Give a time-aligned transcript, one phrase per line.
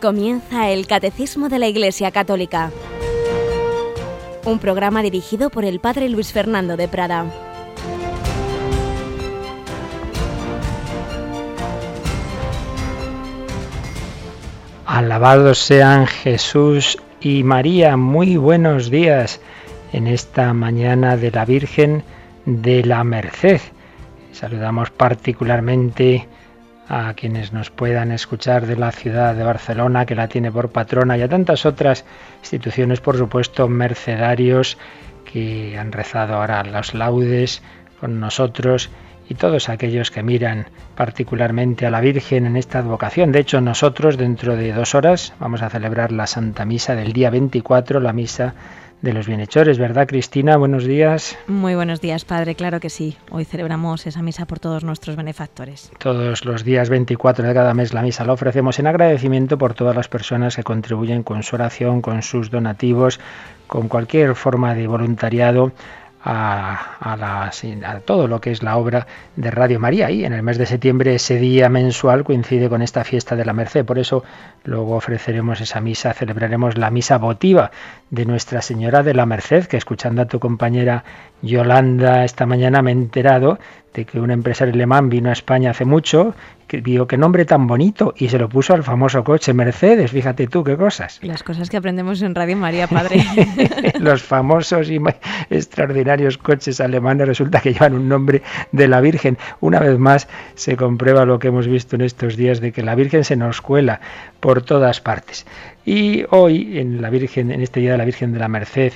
[0.00, 2.70] Comienza el Catecismo de la Iglesia Católica,
[4.46, 7.26] un programa dirigido por el Padre Luis Fernando de Prada.
[14.86, 19.38] Alabados sean Jesús y María, muy buenos días
[19.92, 22.04] en esta mañana de la Virgen
[22.46, 23.60] de la Merced.
[24.32, 26.26] Saludamos particularmente
[26.92, 31.16] a quienes nos puedan escuchar de la ciudad de Barcelona, que la tiene por patrona,
[31.16, 32.04] y a tantas otras
[32.40, 34.76] instituciones, por supuesto, mercedarios
[35.24, 37.62] que han rezado ahora los laudes
[38.00, 38.90] con nosotros
[39.28, 43.30] y todos aquellos que miran particularmente a la Virgen en esta advocación.
[43.30, 47.30] De hecho, nosotros dentro de dos horas vamos a celebrar la Santa Misa del día
[47.30, 48.54] 24, la misa
[49.02, 50.56] de los bienhechores, ¿verdad Cristina?
[50.56, 51.38] Buenos días.
[51.46, 53.16] Muy buenos días, Padre, claro que sí.
[53.30, 55.90] Hoy celebramos esa misa por todos nuestros benefactores.
[55.98, 59.96] Todos los días 24 de cada mes la misa la ofrecemos en agradecimiento por todas
[59.96, 63.20] las personas que contribuyen con su oración, con sus donativos,
[63.66, 65.72] con cualquier forma de voluntariado
[66.22, 67.50] a,
[68.04, 70.10] todo lo que es la obra de Radio María.
[70.10, 73.52] Y en el mes de septiembre ese día mensual coincide con esta fiesta de la
[73.52, 73.84] Merced.
[73.84, 74.24] Por eso
[74.64, 77.70] luego ofreceremos esa misa, celebraremos la misa votiva
[78.10, 81.04] de Nuestra Señora de la Merced, que escuchando a tu compañera
[81.42, 83.58] Yolanda esta mañana me he enterado
[83.94, 86.34] de que un empresario alemán vino a España hace mucho,
[86.70, 90.12] que vio qué nombre tan bonito y se lo puso al famoso coche Mercedes.
[90.12, 91.18] Fíjate tú qué cosas.
[91.20, 93.24] Las cosas que aprendemos en Radio María, padre.
[93.98, 95.00] Los famosos y
[95.50, 99.36] extraordinarios coches alemanes resulta que llevan un nombre de la Virgen.
[99.58, 102.94] Una vez más se comprueba lo que hemos visto en estos días de que la
[102.94, 104.00] Virgen se nos cuela
[104.38, 105.46] por todas partes.
[105.84, 108.92] Y hoy en la Virgen, en este día de la Virgen de la Merced,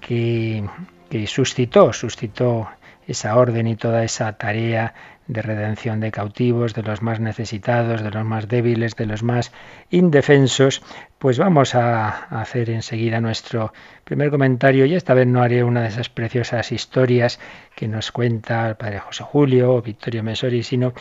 [0.00, 0.64] que,
[1.08, 2.66] que suscitó, suscitó
[3.06, 4.94] esa orden y toda esa tarea
[5.32, 9.52] de redención de cautivos, de los más necesitados, de los más débiles, de los más
[9.90, 10.82] indefensos,
[11.18, 12.08] pues vamos a
[12.40, 13.72] hacer enseguida nuestro
[14.04, 17.38] primer comentario y esta vez no haré una de esas preciosas historias
[17.74, 20.92] que nos cuenta el padre José Julio o Victorio Mesori, sino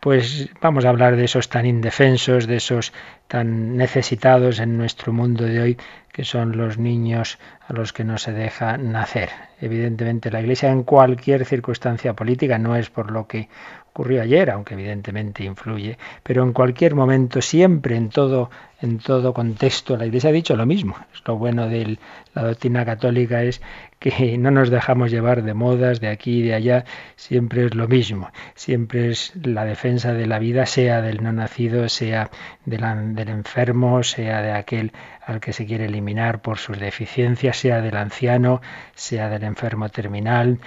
[0.00, 2.92] pues vamos a hablar de esos tan indefensos, de esos
[3.26, 5.78] tan necesitados en nuestro mundo de hoy,
[6.12, 9.30] que son los niños a los que no se deja nacer.
[9.60, 13.48] Evidentemente la Iglesia en cualquier circunstancia política no es por lo que
[13.98, 18.48] ocurrió ayer, aunque evidentemente influye, pero en cualquier momento, siempre, en todo,
[18.80, 20.96] en todo contexto, la Iglesia ha dicho lo mismo.
[21.26, 21.98] Lo bueno de
[22.34, 23.60] la doctrina católica es
[23.98, 26.84] que no nos dejamos llevar de modas de aquí y de allá,
[27.16, 31.88] siempre es lo mismo, siempre es la defensa de la vida, sea del no nacido,
[31.88, 32.30] sea
[32.64, 34.92] del enfermo, sea de aquel
[35.26, 38.62] al que se quiere eliminar por sus deficiencias, sea del anciano,
[38.94, 40.58] sea del enfermo terminal,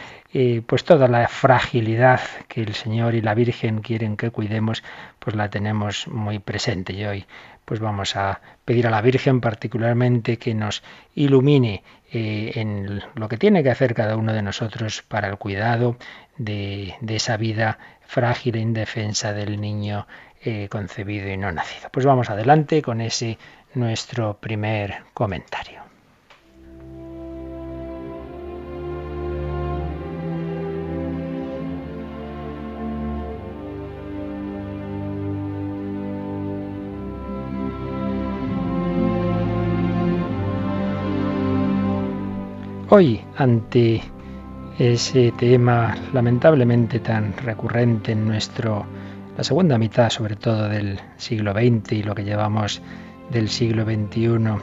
[0.67, 4.83] pues toda la fragilidad que el Señor y la Virgen quieren que cuidemos,
[5.17, 6.93] pues la tenemos muy presente.
[6.93, 7.25] Y hoy
[7.71, 10.83] pues vamos a pedir a la Virgen particularmente que nos
[11.15, 15.95] ilumine eh, en lo que tiene que hacer cada uno de nosotros para el cuidado
[16.37, 20.05] de, esa vida frágil e indefensa del niño
[20.43, 21.87] eh, concebido y no nacido.
[21.93, 23.37] Pues vamos adelante con ese
[23.73, 25.80] nuestro primer comentario.
[42.93, 44.01] Hoy, ante
[44.77, 48.85] ese tema lamentablemente tan recurrente en nuestro
[49.37, 52.81] la segunda mitad, sobre todo del siglo XX y lo que llevamos
[53.29, 54.57] del siglo XXI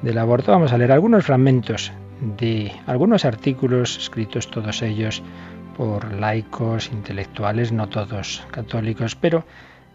[0.00, 1.92] del aborto, vamos a leer algunos fragmentos
[2.38, 5.22] de algunos artículos escritos todos ellos
[5.76, 9.44] por laicos, intelectuales, no todos católicos, pero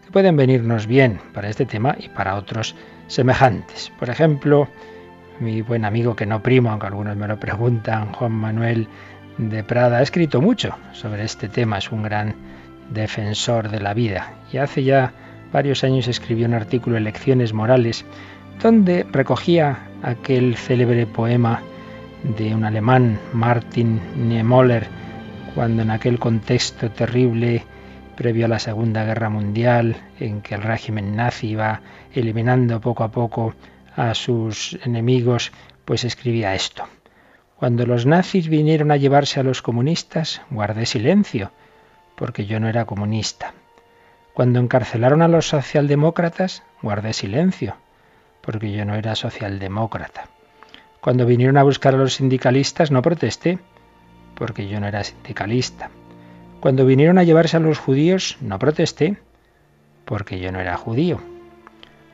[0.04, 2.76] que pueden venirnos bien para este tema y para otros
[3.08, 3.90] semejantes.
[3.98, 4.68] Por ejemplo,
[5.40, 8.88] mi buen amigo que no primo, aunque algunos me lo preguntan, Juan Manuel
[9.38, 12.34] de Prada, ha escrito mucho sobre este tema, es un gran
[12.90, 14.34] defensor de la vida.
[14.52, 15.12] Y hace ya
[15.52, 18.04] varios años escribió un artículo Elecciones Morales
[18.62, 21.62] donde recogía aquel célebre poema
[22.22, 24.86] de un alemán, Martin Niemöller,
[25.54, 27.64] cuando en aquel contexto terrible
[28.16, 31.80] previo a la Segunda Guerra Mundial, en que el régimen nazi iba
[32.12, 33.54] eliminando poco a poco
[33.96, 35.52] a sus enemigos,
[35.84, 36.84] pues escribía esto.
[37.56, 41.52] Cuando los nazis vinieron a llevarse a los comunistas, guardé silencio,
[42.16, 43.54] porque yo no era comunista.
[44.34, 47.76] Cuando encarcelaron a los socialdemócratas, guardé silencio,
[48.40, 50.28] porque yo no era socialdemócrata.
[51.00, 53.58] Cuando vinieron a buscar a los sindicalistas, no protesté,
[54.34, 55.90] porque yo no era sindicalista.
[56.60, 59.16] Cuando vinieron a llevarse a los judíos, no protesté,
[60.04, 61.20] porque yo no era judío.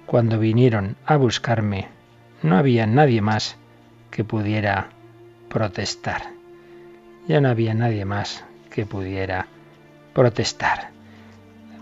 [0.09, 1.89] Cuando vinieron a buscarme,
[2.43, 3.59] no había nadie más
[4.11, 4.89] que pudiera
[5.51, 6.23] protestar.
[7.27, 9.49] Ya no había nadie más que pudiera
[10.15, 10.89] protestar.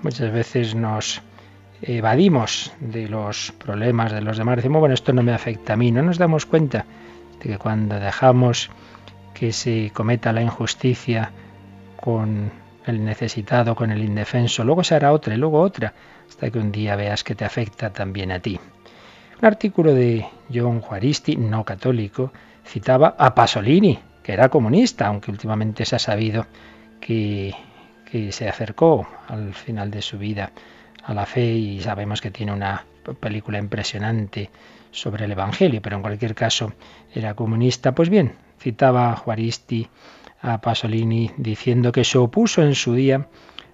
[0.03, 1.23] Muchas veces nos
[1.81, 4.57] evadimos de los problemas de los demás.
[4.57, 5.93] Decimos, bueno, esto no me afecta a mí.
[5.93, 6.85] No nos damos cuenta
[7.41, 8.71] de que cuando dejamos
[9.35, 11.31] que se cometa la injusticia
[12.01, 12.51] con
[12.87, 15.93] el necesitado, con el indefenso, luego se hará otra y luego otra,
[16.29, 18.59] hasta que un día veas que te afecta también a ti.
[19.39, 22.33] Un artículo de John Juaristi, no católico,
[22.65, 26.47] citaba a Pasolini, que era comunista, aunque últimamente se ha sabido
[27.01, 27.55] que,
[28.11, 30.53] que se acercó al final de su vida
[31.05, 32.85] a la fe y sabemos que tiene una
[33.21, 34.51] película impresionante
[34.91, 36.73] sobre el Evangelio, pero en cualquier caso
[37.15, 37.93] era comunista.
[37.93, 39.87] Pues bien, citaba a Juaristi
[40.41, 43.29] a Pasolini diciendo que se opuso en su día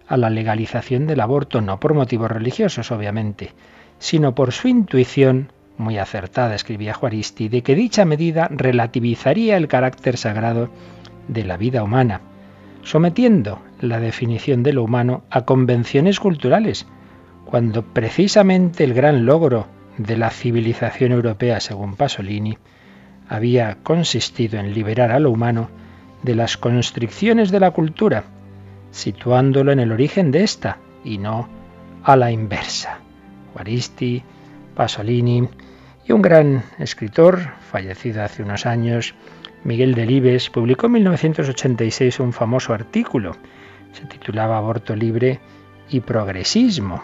[0.07, 3.53] a la legalización del aborto, no por motivos religiosos, obviamente,
[3.99, 10.17] sino por su intuición, muy acertada, escribía Juaristi, de que dicha medida relativizaría el carácter
[10.17, 10.71] sagrado
[11.29, 12.21] de la vida humana,
[12.83, 16.87] sometiendo la definición de lo humano a convenciones culturales,
[17.45, 19.67] cuando precisamente el gran logro
[19.99, 22.59] de la civilización europea, según Pasolini,
[23.29, 25.71] había consistido en liberar a lo humano
[26.23, 28.25] de las constricciones de la cultura,
[28.91, 31.49] situándolo en el origen de esta y no
[32.05, 32.99] a la inversa.
[33.53, 34.23] Juaristi,
[34.75, 35.49] Pasolini
[36.07, 37.41] y un gran escritor,
[37.71, 39.15] fallecido hace unos años,
[39.65, 43.37] Miguel Delibes, publicó en 1986 un famoso artículo.
[43.93, 45.41] Se titulaba Aborto libre
[45.91, 47.03] y progresismo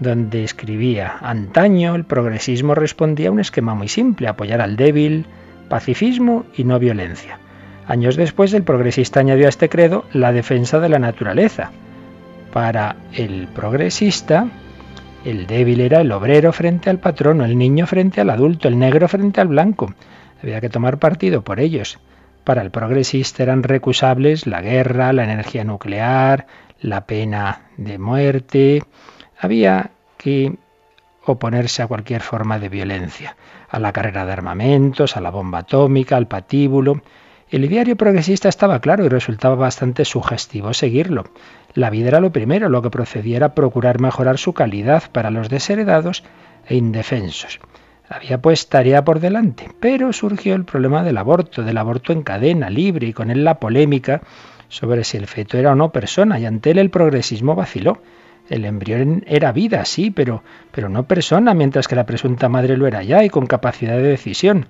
[0.00, 5.26] donde escribía, antaño el progresismo respondía a un esquema muy simple, apoyar al débil,
[5.68, 7.38] pacifismo y no violencia.
[7.86, 11.70] Años después el progresista añadió a este credo la defensa de la naturaleza.
[12.52, 14.48] Para el progresista,
[15.24, 19.08] el débil era el obrero frente al patrono, el niño frente al adulto, el negro
[19.08, 19.92] frente al blanco.
[20.42, 21.98] Había que tomar partido por ellos.
[22.44, 26.46] Para el progresista eran recusables la guerra, la energía nuclear,
[26.80, 28.82] la pena de muerte,
[29.38, 30.54] había que
[31.24, 33.36] oponerse a cualquier forma de violencia,
[33.70, 37.00] a la carrera de armamentos, a la bomba atómica, al patíbulo.
[37.54, 41.22] El ideario progresista estaba claro y resultaba bastante sugestivo seguirlo.
[41.74, 45.48] La vida era lo primero, lo que procedía era procurar mejorar su calidad para los
[45.48, 46.24] desheredados
[46.66, 47.60] e indefensos.
[48.08, 52.70] Había pues tarea por delante, pero surgió el problema del aborto, del aborto en cadena,
[52.70, 54.22] libre, y con él la polémica
[54.68, 58.02] sobre si el feto era o no persona, y ante él el progresismo vaciló.
[58.50, 60.42] El embrión era vida, sí, pero,
[60.72, 64.02] pero no persona, mientras que la presunta madre lo era ya y con capacidad de
[64.02, 64.66] decisión.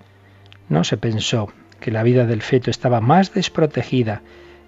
[0.69, 1.49] No se pensó
[1.85, 4.23] que la vida del feto estaba más desprotegida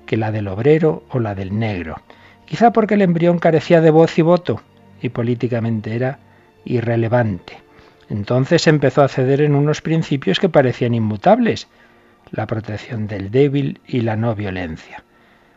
[0.05, 1.97] que la del obrero o la del negro.
[2.45, 4.61] Quizá porque el embrión carecía de voz y voto
[5.01, 6.19] y políticamente era
[6.67, 7.55] irrelevante.
[8.11, 11.69] Entonces empezó a ceder en unos principios que parecían inmutables,
[12.33, 15.03] la protección del débil y la no violencia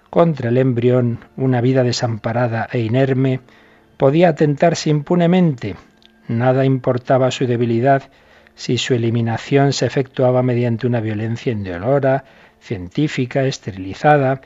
[0.09, 3.41] contra el embrión, una vida desamparada e inerme,
[3.97, 5.75] podía atentarse impunemente.
[6.29, 8.03] Nada importaba su debilidad
[8.59, 12.25] si su eliminación se efectuaba mediante una violencia indolora,
[12.59, 14.41] científica, esterilizada.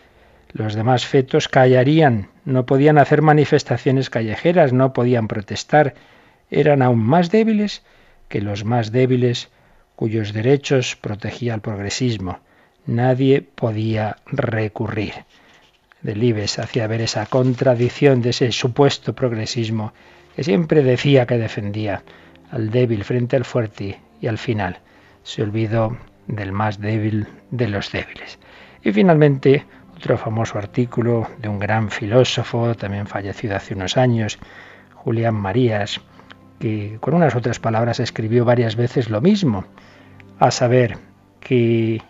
[0.52, 5.96] Los demás fetos callarían, no podían hacer manifestaciones callejeras, no podían protestar,
[6.52, 7.82] eran aún más débiles
[8.30, 9.50] que los más débiles
[9.96, 12.38] cuyos derechos protegía el progresismo.
[12.86, 15.26] Nadie podía recurrir.
[16.04, 19.92] Delibes hacía ver esa contradicción de ese supuesto progresismo
[20.36, 22.04] que siempre decía que defendía
[22.54, 24.78] al débil frente al fuerte y al final
[25.24, 28.38] se olvidó del más débil de los débiles.
[28.84, 29.66] Y finalmente,
[29.98, 34.38] otro famoso artículo de un gran filósofo, también fallecido hace unos años,
[34.94, 36.00] Julián Marías,
[36.60, 39.66] que con unas otras palabras escribió varias veces lo mismo,
[40.40, 40.98] a saber
[41.40, 42.02] que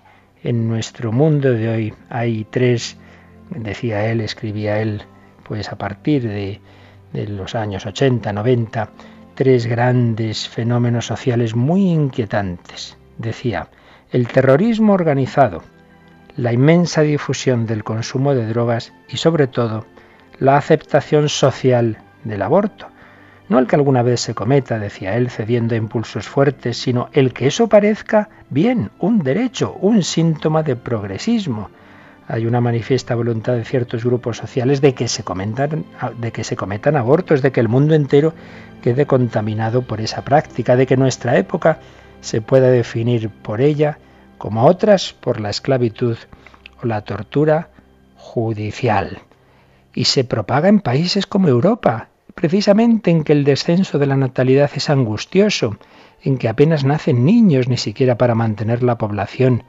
[0.43, 2.97] en nuestro mundo de hoy hay tres
[3.50, 5.03] decía él, escribía él,
[5.43, 6.59] pues a partir de,
[7.13, 8.89] de los años 80, 90,
[9.36, 12.98] tres grandes fenómenos sociales muy inquietantes.
[13.18, 13.68] Decía,
[14.12, 15.63] el terrorismo organizado,
[16.38, 19.86] la inmensa difusión del consumo de drogas y sobre todo
[20.40, 22.88] la aceptación social del aborto.
[23.50, 27.34] No el que alguna vez se cometa, decía él, cediendo a impulsos fuertes, sino el
[27.34, 31.70] que eso parezca bien, un derecho, un síntoma de progresismo
[32.27, 35.86] hay una manifiesta voluntad de ciertos grupos sociales de que se comentan,
[36.18, 38.34] de que se cometan abortos, de que el mundo entero
[38.82, 41.80] quede contaminado por esa práctica, de que nuestra época
[42.22, 43.98] se pueda definir por ella,
[44.38, 46.18] como otras por la esclavitud
[46.82, 47.70] o la tortura
[48.15, 49.20] judicial.
[49.94, 54.72] Y se propaga en países como Europa, precisamente en que el descenso de la natalidad
[54.74, 55.77] es angustioso,
[56.22, 59.63] en que apenas nacen niños ni siquiera para mantener la población.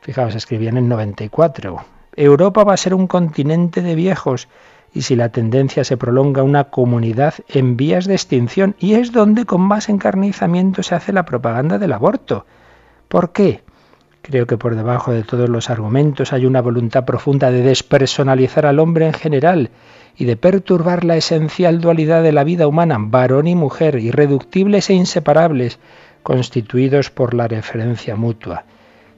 [0.00, 1.93] Fijaos, escribían en 94.
[2.16, 4.48] Europa va a ser un continente de viejos
[4.92, 9.44] y si la tendencia se prolonga una comunidad en vías de extinción y es donde
[9.44, 12.46] con más encarnizamiento se hace la propaganda del aborto.
[13.08, 13.62] ¿Por qué?
[14.22, 18.78] Creo que por debajo de todos los argumentos hay una voluntad profunda de despersonalizar al
[18.78, 19.70] hombre en general
[20.16, 24.94] y de perturbar la esencial dualidad de la vida humana, varón y mujer, irreductibles e
[24.94, 25.78] inseparables,
[26.22, 28.64] constituidos por la referencia mutua.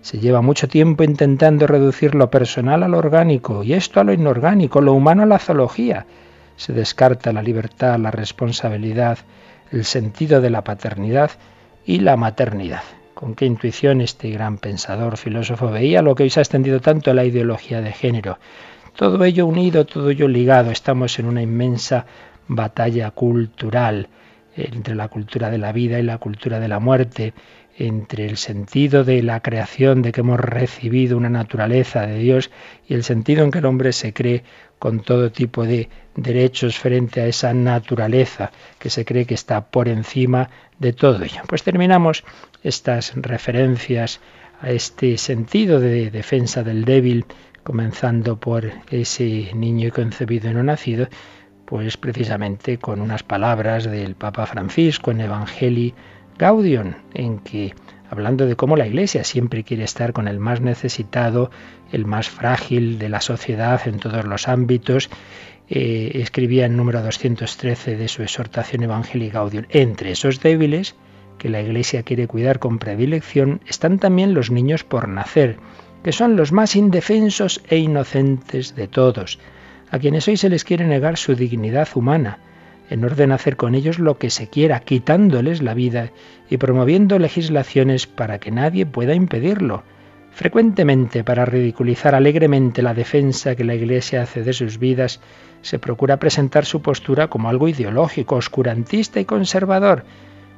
[0.06, 4.12] Se lleva mucho tiempo intentando reducir lo personal a lo orgánico y esto a lo
[4.12, 6.06] inorgánico, lo humano a la zoología.
[6.54, 9.18] Se descarta la libertad, la responsabilidad,
[9.72, 11.32] el sentido de la paternidad
[11.84, 12.84] y la maternidad.
[13.14, 17.10] Con qué intuición este gran pensador, filósofo veía lo que hoy se ha extendido tanto
[17.10, 18.38] a la ideología de género.
[18.94, 20.70] Todo ello unido, todo ello ligado.
[20.70, 22.06] Estamos en una inmensa
[22.46, 24.08] batalla cultural
[24.56, 27.34] entre la cultura de la vida y la cultura de la muerte,
[27.78, 32.50] entre el sentido de la creación, de que hemos recibido una naturaleza de Dios,
[32.88, 34.44] y el sentido en que el hombre se cree
[34.78, 39.88] con todo tipo de derechos frente a esa naturaleza que se cree que está por
[39.88, 41.42] encima de todo ello.
[41.46, 42.24] Pues terminamos
[42.62, 44.20] estas referencias
[44.60, 47.26] a este sentido de defensa del débil,
[47.62, 51.08] comenzando por ese niño concebido y no nacido,
[51.66, 55.94] pues precisamente con unas palabras del Papa Francisco en Evangelii
[56.38, 57.74] Gaudium, en que
[58.10, 61.50] hablando de cómo la Iglesia siempre quiere estar con el más necesitado,
[61.92, 65.10] el más frágil de la sociedad en todos los ámbitos,
[65.68, 70.94] eh, escribía en número 213 de su exhortación Evangelii Gaudium, entre esos débiles
[71.38, 75.58] que la Iglesia quiere cuidar con predilección están también los niños por nacer,
[76.02, 79.38] que son los más indefensos e inocentes de todos,
[79.90, 82.38] a quienes hoy se les quiere negar su dignidad humana,
[82.90, 86.10] en orden a hacer con ellos lo que se quiera, quitándoles la vida
[86.48, 89.82] y promoviendo legislaciones para que nadie pueda impedirlo.
[90.30, 95.20] Frecuentemente, para ridiculizar alegremente la defensa que la Iglesia hace de sus vidas,
[95.62, 100.04] se procura presentar su postura como algo ideológico, oscurantista y conservador.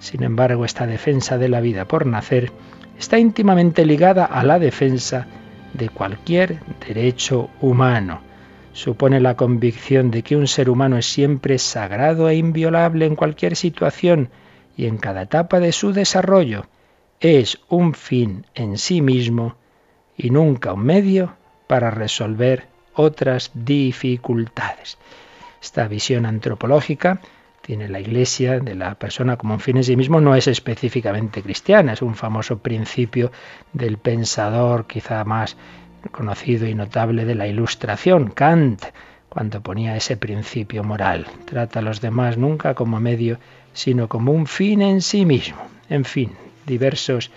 [0.01, 2.53] Sin embargo, esta defensa de la vida por nacer
[2.99, 5.27] está íntimamente ligada a la defensa
[5.75, 8.28] de cualquier derecho humano
[8.73, 13.57] supone la convicción de que un ser humano es siempre sagrado e inviolable en cualquier
[13.57, 14.31] situación
[14.77, 16.67] y en cada etapa de su desarrollo.
[17.21, 19.57] Es un fin en sí mismo
[20.17, 24.99] y nunca un medio para resolver otras dificultades.
[25.61, 27.21] Esta visión antropológica
[27.63, 31.43] tiene la Iglesia de la persona como un fin en sí mismo no es específicamente
[31.43, 33.31] cristiana, es un famoso principio
[33.73, 35.57] del pensador quizá más
[36.11, 38.83] conocido y notable de la Ilustración, Kant,
[39.29, 41.27] cuando ponía ese principio moral.
[41.45, 43.39] Trata a los demás nunca como medio,
[43.73, 45.59] sino como un fin en sí mismo.
[45.89, 46.33] En fin,
[46.67, 47.31] diversos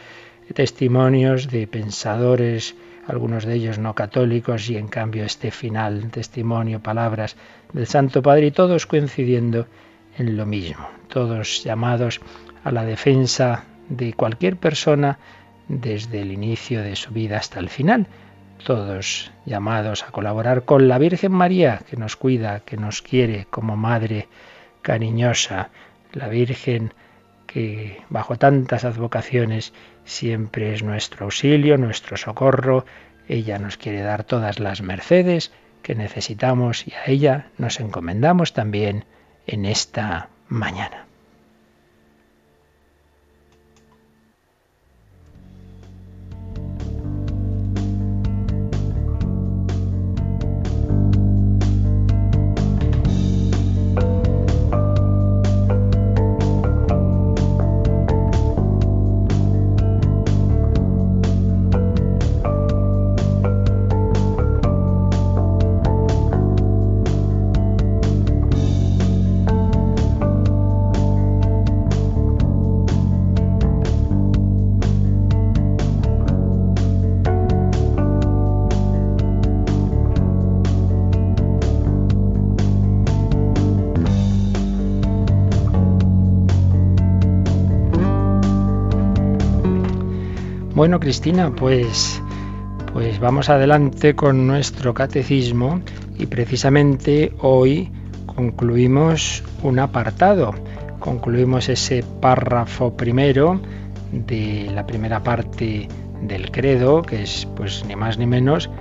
[0.54, 2.76] testimonios de pensadores,
[3.08, 7.36] algunos de ellos no católicos, y en cambio este final, testimonio, palabras
[7.74, 9.68] del Santo Padre, todos coincidiendo
[10.18, 12.22] en lo mismo, todos llamados
[12.64, 15.20] a la defensa de cualquier persona
[15.68, 18.08] desde el inicio de su vida hasta el final
[18.64, 23.76] todos llamados a colaborar con la Virgen María, que nos cuida, que nos quiere como
[23.76, 24.28] madre
[24.82, 25.70] cariñosa,
[26.14, 26.94] la Virgen
[27.48, 29.74] que bajo tantas advocaciones
[30.06, 32.86] siempre es nuestro auxilio, nuestro socorro,
[33.28, 35.52] ella nos quiere dar todas las mercedes
[35.84, 39.06] que necesitamos y a ella nos encomendamos también
[39.48, 41.11] en esta mañana.
[90.82, 92.20] Bueno, Cristina, pues,
[92.92, 95.80] pues vamos adelante con nuestro catecismo
[96.18, 97.92] y precisamente hoy
[98.26, 100.56] concluimos un apartado.
[100.98, 103.62] Concluimos ese párrafo primero
[104.12, 105.88] de la primera parte
[106.24, 108.72] del credo, que es pues ni más ni menos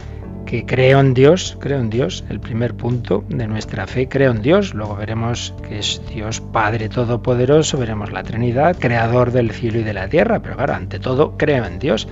[0.46, 4.42] que creo en Dios, creo en Dios, el primer punto de nuestra fe, creo en
[4.42, 9.84] Dios, luego veremos que es Dios Padre Todopoderoso, veremos la Trinidad, Creador del cielo y
[9.84, 12.08] de la tierra, pero claro, ante todo creo en Dios,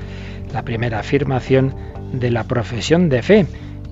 [0.52, 1.74] la primera afirmación
[2.12, 3.46] de la profesión de fe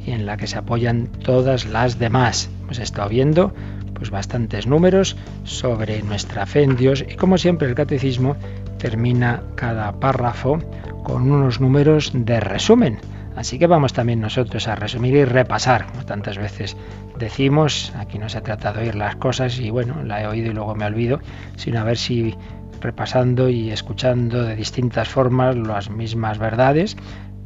[0.05, 2.49] y en la que se apoyan todas las demás.
[2.62, 3.52] Hemos estado viendo
[3.95, 8.37] pues bastantes números sobre nuestra fe en Dios y como siempre el catecismo
[8.78, 10.59] termina cada párrafo
[11.02, 12.99] con unos números de resumen
[13.37, 16.76] Así que vamos también nosotros a resumir y repasar, como tantas veces
[17.19, 20.55] decimos, aquí no se trata de oír las cosas y bueno, la he oído y
[20.55, 21.21] luego me olvido,
[21.57, 22.35] sino a ver si
[22.81, 26.97] repasando y escuchando de distintas formas las mismas verdades,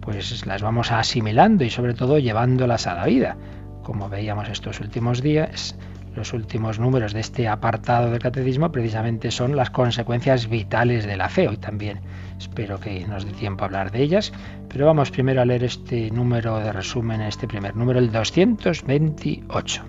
[0.00, 3.36] pues las vamos asimilando y sobre todo llevándolas a la vida.
[3.82, 5.76] Como veíamos estos últimos días,
[6.14, 11.28] los últimos números de este apartado del catecismo precisamente son las consecuencias vitales de la
[11.28, 11.48] fe.
[11.48, 12.00] Hoy también
[12.38, 14.32] espero que nos dé tiempo a hablar de ellas,
[14.68, 19.84] pero vamos primero a leer este número de resumen, este primer número, el 228.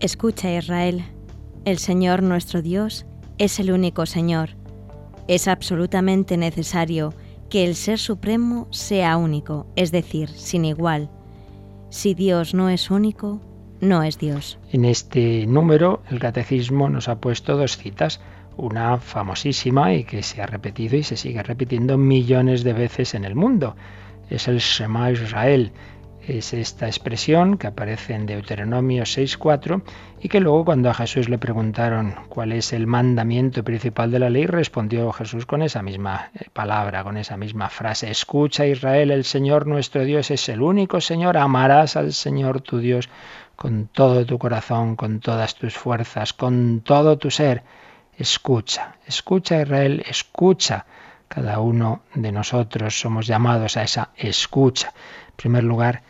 [0.00, 1.04] Escucha Israel,
[1.64, 3.06] el Señor nuestro Dios
[3.38, 4.50] es el único Señor.
[5.28, 7.14] Es absolutamente necesario
[7.48, 11.10] que el Ser Supremo sea único, es decir, sin igual.
[11.90, 13.40] Si Dios no es único,
[13.82, 14.58] no es Dios.
[14.72, 18.20] En este número el catecismo nos ha puesto dos citas,
[18.56, 23.24] una famosísima y que se ha repetido y se sigue repitiendo millones de veces en
[23.24, 23.76] el mundo.
[24.30, 25.72] Es el Shema Israel.
[26.24, 29.82] Es esta expresión que aparece en Deuteronomio 6.4
[30.20, 34.30] y que luego cuando a Jesús le preguntaron cuál es el mandamiento principal de la
[34.30, 38.08] ley, respondió Jesús con esa misma eh, palabra, con esa misma frase.
[38.08, 43.08] Escucha Israel, el Señor nuestro Dios es el único Señor, amarás al Señor tu Dios
[43.62, 47.62] con todo tu corazón, con todas tus fuerzas, con todo tu ser.
[48.18, 50.84] Escucha, escucha Israel, escucha.
[51.28, 54.88] Cada uno de nosotros somos llamados a esa escucha.
[55.28, 56.02] En primer lugar,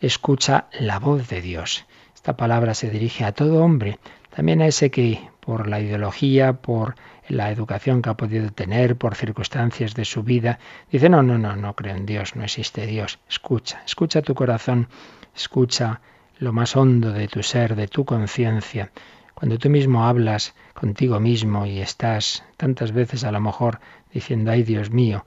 [0.00, 1.84] escucha la voz de Dios.
[2.14, 3.98] Esta palabra se dirige a todo hombre,
[4.34, 6.94] también a ese que por la ideología, por
[7.28, 11.56] la educación que ha podido tener, por circunstancias de su vida, dice, no, no, no,
[11.56, 13.18] no creo en Dios, no existe Dios.
[13.28, 14.88] Escucha, escucha tu corazón,
[15.34, 16.00] escucha
[16.38, 18.90] lo más hondo de tu ser, de tu conciencia,
[19.34, 23.80] cuando tú mismo hablas contigo mismo y estás tantas veces a lo mejor
[24.12, 25.26] diciendo, ay Dios mío,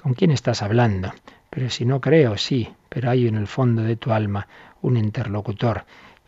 [0.00, 1.12] ¿con quién estás hablando?
[1.50, 4.46] Pero si no creo, sí, pero hay en el fondo de tu alma
[4.80, 5.84] un interlocutor.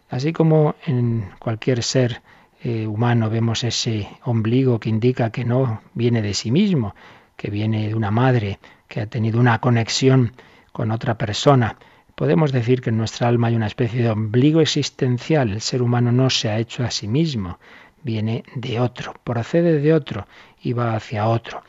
[0.09, 2.21] Así como en cualquier ser
[2.63, 6.95] eh, humano vemos ese ombligo que indica que no viene de sí mismo,
[7.37, 10.33] que viene de una madre, que ha tenido una conexión
[10.73, 11.77] con otra persona,
[12.21, 15.53] Podemos decir que en nuestra alma hay una especie de ombligo existencial.
[15.53, 17.59] El ser humano no se ha hecho a sí mismo,
[18.03, 20.27] viene de otro, procede de otro
[20.63, 21.63] y va hacia otro.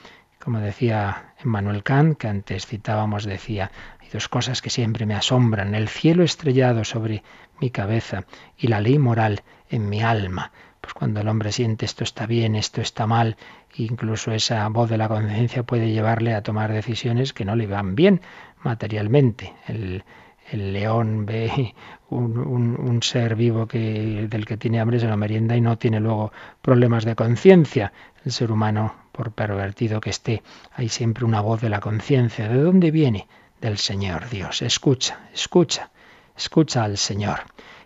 [0.44, 5.74] Como decía Emmanuel Kant, que antes citábamos, decía, hay dos cosas que siempre me asombran,
[5.74, 7.24] el cielo estrellado sobre
[7.62, 8.26] mi cabeza
[8.58, 10.52] y la ley moral en mi alma.
[10.82, 13.38] Pues cuando el hombre siente esto está bien, esto está mal,
[13.78, 17.96] incluso esa voz de la conciencia puede llevarle a tomar decisiones que no le van
[17.96, 18.20] bien
[18.64, 19.54] materialmente.
[19.66, 20.04] El,
[20.52, 21.74] el león ve
[22.10, 26.32] un, ser vivo que, del que tiene hambre se lo merienda y no tiene luego
[26.62, 27.94] problemas de conciencia.
[28.26, 32.50] El ser humano, por pervertido que esté, hay siempre una voz de la conciencia.
[32.50, 33.28] ¿De dónde viene?
[33.62, 34.62] Del Señor Dios.
[34.62, 35.90] Escucha, escucha,
[36.36, 37.40] escucha al Señor.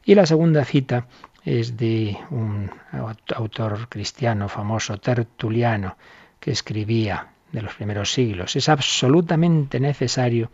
[0.04, 1.08] Y la segunda cita
[1.44, 2.72] es de un
[3.36, 5.98] autor cristiano famoso, Tertuliano,
[6.40, 8.56] que escribía de los primeros siglos.
[8.56, 10.50] Es absolutamente necesario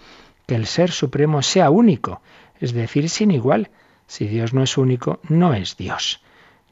[0.51, 2.21] que el Ser Supremo sea único,
[2.59, 3.69] es decir, sin igual.
[4.05, 6.21] Si Dios no es único, no es Dios.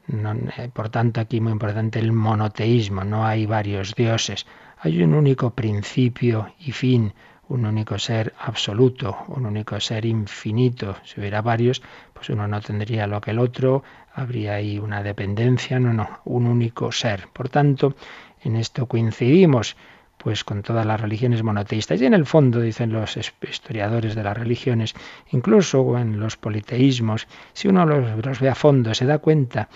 [0.06, 4.44] Eh, por tanto, aquí muy importante el monoteísmo, no hay varios dioses,
[4.80, 7.14] hay un único principio y fin,
[7.48, 10.96] un único ser absoluto, un único ser infinito.
[11.02, 11.80] Si hubiera varios,
[12.12, 16.46] pues uno no tendría lo que el otro, habría ahí una dependencia, no, no, un
[16.46, 17.28] único ser.
[17.32, 17.94] Por tanto,
[18.42, 19.74] en esto coincidimos
[20.22, 22.00] pues con todas las religiones monoteístas.
[22.00, 24.94] Y en el fondo, dicen los historiadores de las religiones,
[25.30, 29.68] incluso en los politeísmos, si uno los, ve a fondo, se da cuenta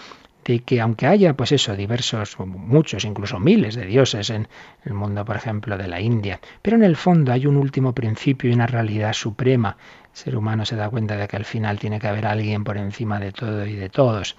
[0.45, 4.47] de que aunque haya, pues eso, diversos, muchos, incluso miles de dioses en
[4.85, 8.51] el mundo, por ejemplo, de la India, pero en el fondo hay un último principio
[8.51, 9.79] y una realidad suprema.
[10.13, 12.77] El ser humano se da cuenta de que al final tiene que haber alguien por
[12.77, 14.37] encima de todo y de todos.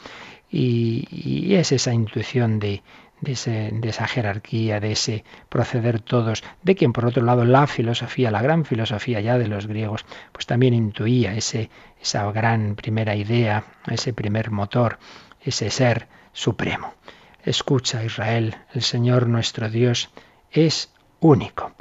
[0.51, 2.81] y es esa intuición de,
[3.21, 3.33] de,
[3.83, 8.65] esa jerarquía, de ese proceder todos, de quien por otro lado la filosofía, la gran
[8.65, 11.69] filosofía ya de los griegos, pues también intuía ese,
[12.01, 14.99] esa gran primera idea, ese primer motor,
[15.41, 16.93] ese ser supremo.
[17.43, 20.09] Escucha Israel, el Señor nuestro Dios
[20.51, 21.73] es único.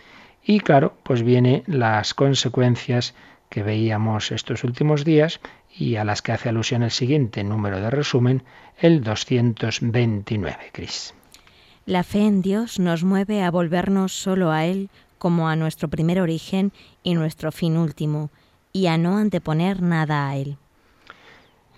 [0.42, 3.14] Y claro, pues vienen las consecuencias
[3.48, 5.40] que veíamos estos últimos días
[5.76, 8.42] y a las que hace alusión el siguiente número de resumen,
[8.78, 11.14] el 229, Cris.
[11.86, 16.18] La fe en Dios nos mueve a volvernos solo a Él como a nuestro primer
[16.18, 18.30] origen y nuestro fin último,
[18.72, 20.56] y a no anteponer nada a Él.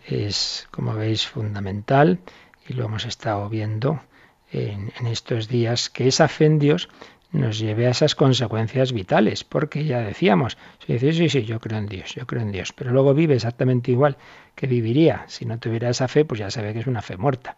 [0.07, 2.21] Es, como veis, fundamental,
[2.69, 4.01] y lo hemos estado viendo
[4.53, 6.88] en, estos días, que esa fe en Dios
[7.33, 11.79] nos lleve a esas consecuencias vitales, porque ya decíamos, si dices, sí, sí, yo creo
[11.79, 14.16] en Dios, yo creo en Dios, pero luego vive exactamente igual
[14.55, 17.16] que viviría si no tuviera esa fe, pues ya se ve que es una fe
[17.16, 17.57] muerta.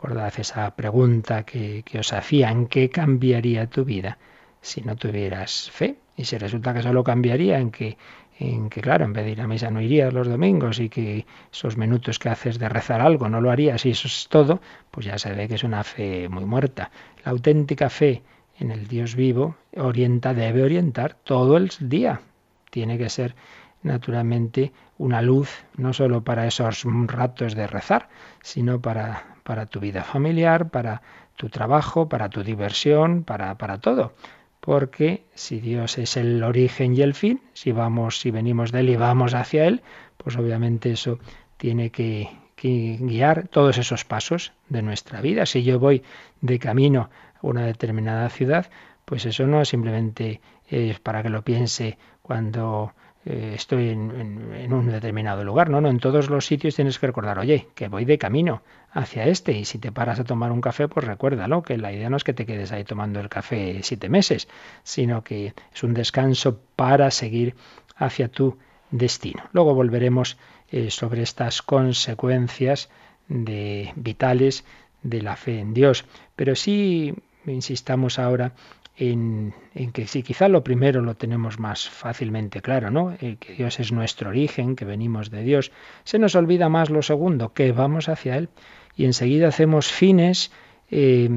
[0.00, 4.16] Recordad esa pregunta que, que os hacía, ¿en qué cambiaría tu vida
[4.62, 5.98] si no tuvieras fe?
[6.16, 7.98] Y si resulta que solo cambiaría en que
[8.38, 11.26] en que, claro, en vez de ir a misa no irías los domingos y que
[11.52, 15.04] esos minutos que haces de rezar algo no lo harías y eso es todo, pues
[15.04, 16.90] ya se ve que es una fe muy muerta.
[17.22, 18.22] La auténtica fe
[18.58, 22.22] en el Dios vivo orienta, debe orientar todo el día.
[22.70, 23.34] Tiene que ser
[23.82, 28.08] naturalmente una luz, no solo para esos ratos de rezar,
[28.40, 31.02] sino para, para tu vida familiar, para
[31.36, 34.12] tu trabajo, para tu diversión, para, para todo
[34.60, 38.90] porque si Dios es el origen y el fin, si vamos, si venimos de él
[38.90, 39.82] y vamos hacia él,
[40.16, 41.18] pues obviamente eso
[41.56, 42.28] tiene que,
[42.62, 45.46] guiar todos esos pasos de nuestra vida.
[45.46, 46.02] Si yo voy
[46.42, 48.68] de camino a una determinada ciudad,
[49.06, 52.92] pues eso no simplemente es para que lo piense cuando
[53.26, 55.68] eh, estoy en, un determinado lugar.
[55.68, 59.26] No, no, en todos los sitios tienes que recordar, oye, que voy de camino hacia
[59.26, 62.16] este y si te paras a tomar un café, pues recuérdalo, que la idea no
[62.16, 64.48] es que te quedes ahí tomando el café siete meses,
[64.82, 67.54] sino que es un descanso para seguir
[67.96, 68.56] hacia tu
[68.90, 69.42] destino.
[69.52, 70.38] Luego volveremos
[70.70, 72.88] eh, sobre estas consecuencias
[73.28, 74.64] de, vitales
[75.02, 76.04] de la fe en Dios,
[76.36, 77.14] pero sí
[77.46, 78.52] insistamos ahora
[78.96, 79.54] en,
[79.92, 83.12] que si quizá lo primero lo tenemos más fácilmente claro, ¿no?
[83.20, 85.72] Eh, que Dios es nuestro origen, que venimos de Dios.
[86.04, 88.50] Se nos olvida más lo segundo, que vamos hacia Él.
[88.96, 90.52] Y enseguida hacemos fines
[90.90, 91.28] eh,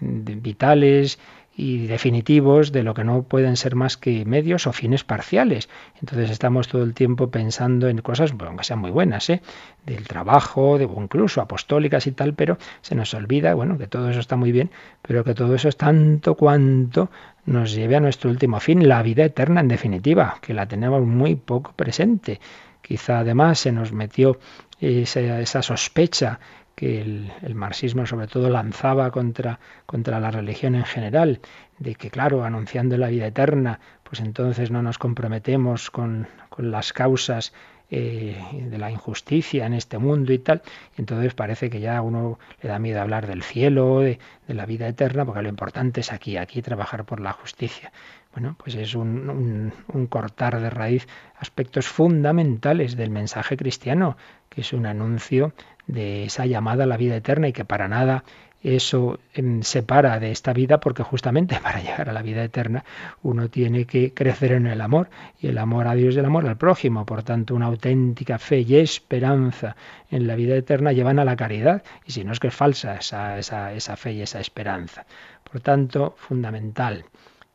[0.00, 1.18] vitales
[1.54, 5.68] y definitivos de lo que no pueden ser más que medios o fines parciales.
[6.00, 9.42] Entonces estamos todo el tiempo pensando en cosas, bueno, que sean muy buenas, ¿eh?
[9.84, 14.20] del trabajo, de, incluso apostólicas y tal, pero se nos olvida, bueno, que todo eso
[14.20, 14.70] está muy bien,
[15.02, 17.10] pero que todo eso es tanto cuanto
[17.44, 21.34] nos lleve a nuestro último fin, la vida eterna en definitiva, que la tenemos muy
[21.34, 22.40] poco presente.
[22.80, 24.38] Quizá además se nos metió
[24.80, 26.40] esa, esa sospecha
[26.82, 31.38] que el, marxismo sobre todo lanzaba contra, contra la religión en general,
[31.78, 36.92] de que claro, anunciando la vida eterna, pues entonces no nos comprometemos con, con las
[36.92, 37.52] causas
[37.94, 38.36] eh,
[38.70, 40.62] de la injusticia en este mundo y tal.
[40.96, 44.18] Entonces parece que ya uno le da miedo hablar del cielo, de,
[44.48, 47.92] la vida eterna, porque lo importante es aquí, aquí trabajar por la justicia.
[48.32, 54.16] Bueno, pues es un, un cortar de raíz aspectos fundamentales del mensaje cristiano,
[54.48, 55.52] que es un anuncio
[55.86, 58.24] de esa llamada a la vida eterna y que para nada
[58.62, 62.84] eso em, separa de esta vida porque justamente para llegar a la vida eterna
[63.22, 66.46] uno tiene que crecer en el amor y el amor a Dios y el amor
[66.46, 67.04] al prójimo.
[67.04, 69.76] Por tanto, una auténtica fe y esperanza
[70.10, 72.96] en la vida eterna llevan a la caridad y si no es que es falsa
[72.96, 75.06] esa, esa, esa fe y esa esperanza.
[75.42, 77.04] Por tanto, fundamental.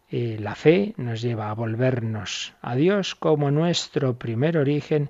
[0.09, 5.09] Eh, la fe nos lleva a volvernos a Dios como nuestro primer origen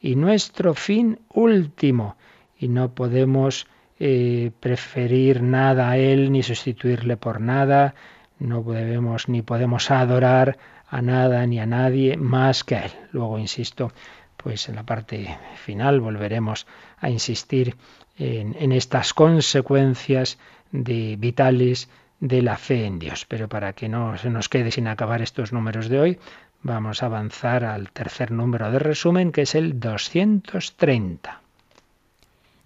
[0.00, 2.16] y nuestro fin último
[2.58, 3.66] y no podemos
[3.98, 7.94] eh, preferir nada a Él ni sustituirle por nada,
[8.38, 12.92] no debemos ni podemos adorar a nada ni a nadie más que a Él.
[13.12, 13.92] Luego, insisto,
[14.36, 16.66] pues en la parte final volveremos
[16.98, 17.76] a insistir
[18.18, 20.38] en, en estas consecuencias
[20.72, 21.88] de, vitales
[22.20, 23.24] de la fe en Dios.
[23.26, 26.18] Pero para que no se nos quede sin acabar estos números de hoy,
[26.62, 31.45] vamos a avanzar al tercer número de resumen, que es el 230.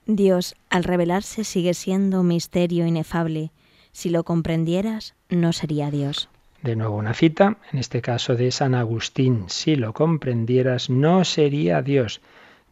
[0.07, 3.51] Dios, al revelarse, sigue siendo un misterio inefable.
[3.93, 6.29] Si lo comprendieras, no sería Dios.
[6.63, 11.81] De nuevo una cita, en este caso de San Agustín, si lo comprendieras, no sería
[11.83, 12.21] Dios.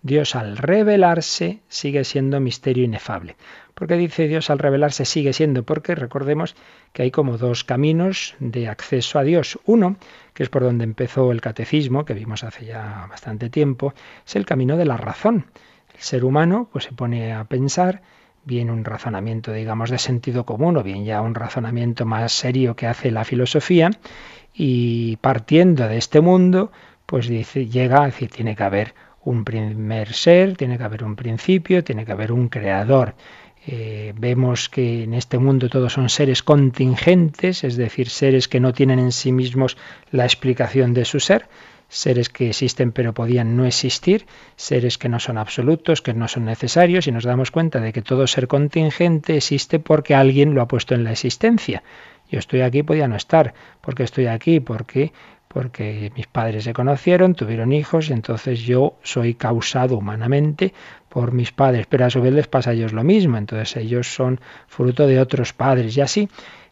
[0.02, 3.36] Dios al revelarse sigue siendo misterio inefable.
[3.74, 5.62] ¿Por qué dice Dios al revelarse sigue siendo?
[5.62, 6.54] Porque recordemos
[6.92, 9.58] que hay como dos caminos de acceso a Dios.
[9.64, 9.96] Uno,
[10.34, 13.94] que es por donde empezó el catecismo, que vimos hace ya bastante tiempo,
[14.26, 15.46] es el camino de la razón
[15.98, 18.02] ser humano pues se pone a pensar,
[18.44, 22.86] bien un razonamiento, digamos, de sentido común, o bien ya un razonamiento más serio que
[22.86, 23.90] hace la filosofía,
[24.54, 26.72] y partiendo de este mundo,
[27.06, 31.14] pues dice, llega a decir, tiene que haber un primer ser, tiene que haber un
[31.14, 33.14] principio, tiene que haber un creador.
[33.66, 38.72] Eh, vemos que en este mundo todos son seres contingentes, es decir, seres que no
[38.72, 39.76] tienen en sí mismos
[40.10, 41.48] la explicación de su ser,
[41.88, 46.44] seres que existen pero podían no existir, seres que no son absolutos, que no son
[46.44, 50.68] necesarios, y nos damos cuenta de que todo ser contingente existe porque alguien lo ha
[50.68, 51.82] puesto en la existencia.
[52.30, 53.54] Yo estoy aquí, podía no estar.
[53.80, 54.60] porque estoy aquí?
[54.60, 55.12] Porque
[55.48, 60.74] porque mis padres se conocieron, tuvieron hijos, y entonces yo soy causado humanamente
[61.08, 64.12] por mis padres, pero a su vez les pasa a ellos lo mismo, entonces ellos
[64.14, 66.28] son fruto de otros padres y así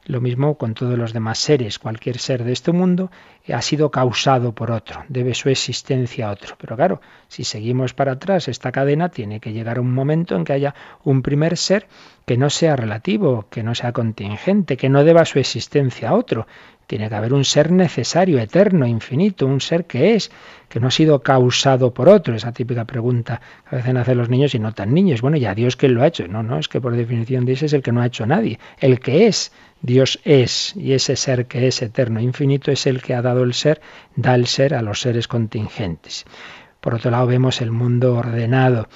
[0.06, 1.78] lo mismo con todos los demás seres.
[1.78, 3.10] Cualquier ser de este mundo
[3.52, 6.56] ha sido causado por otro, debe su existencia a otro.
[6.58, 10.52] Pero claro, si seguimos para atrás esta cadena, tiene que llegar un momento en que
[10.52, 11.86] haya un primer ser
[12.24, 16.46] que no sea relativo, que no sea contingente, que no deba su existencia a otro.
[16.86, 20.30] Tiene que haber un ser necesario, eterno, infinito, un ser que es,
[20.68, 22.34] que no ha sido causado por otro.
[22.34, 25.20] Esa típica pregunta que a veces hacen los niños y no tan niños.
[25.20, 26.28] Bueno, ya Dios que lo ha hecho.
[26.28, 28.60] No, no, es que por definición Dios es el que no ha hecho nadie.
[28.78, 29.52] El que es,
[29.86, 33.54] Dios es, y ese ser que es eterno, infinito, es el que ha dado el
[33.54, 33.80] ser,
[34.16, 36.24] da el ser a los seres contingentes.
[36.80, 38.88] Por otro lado, vemos el mundo ordenado.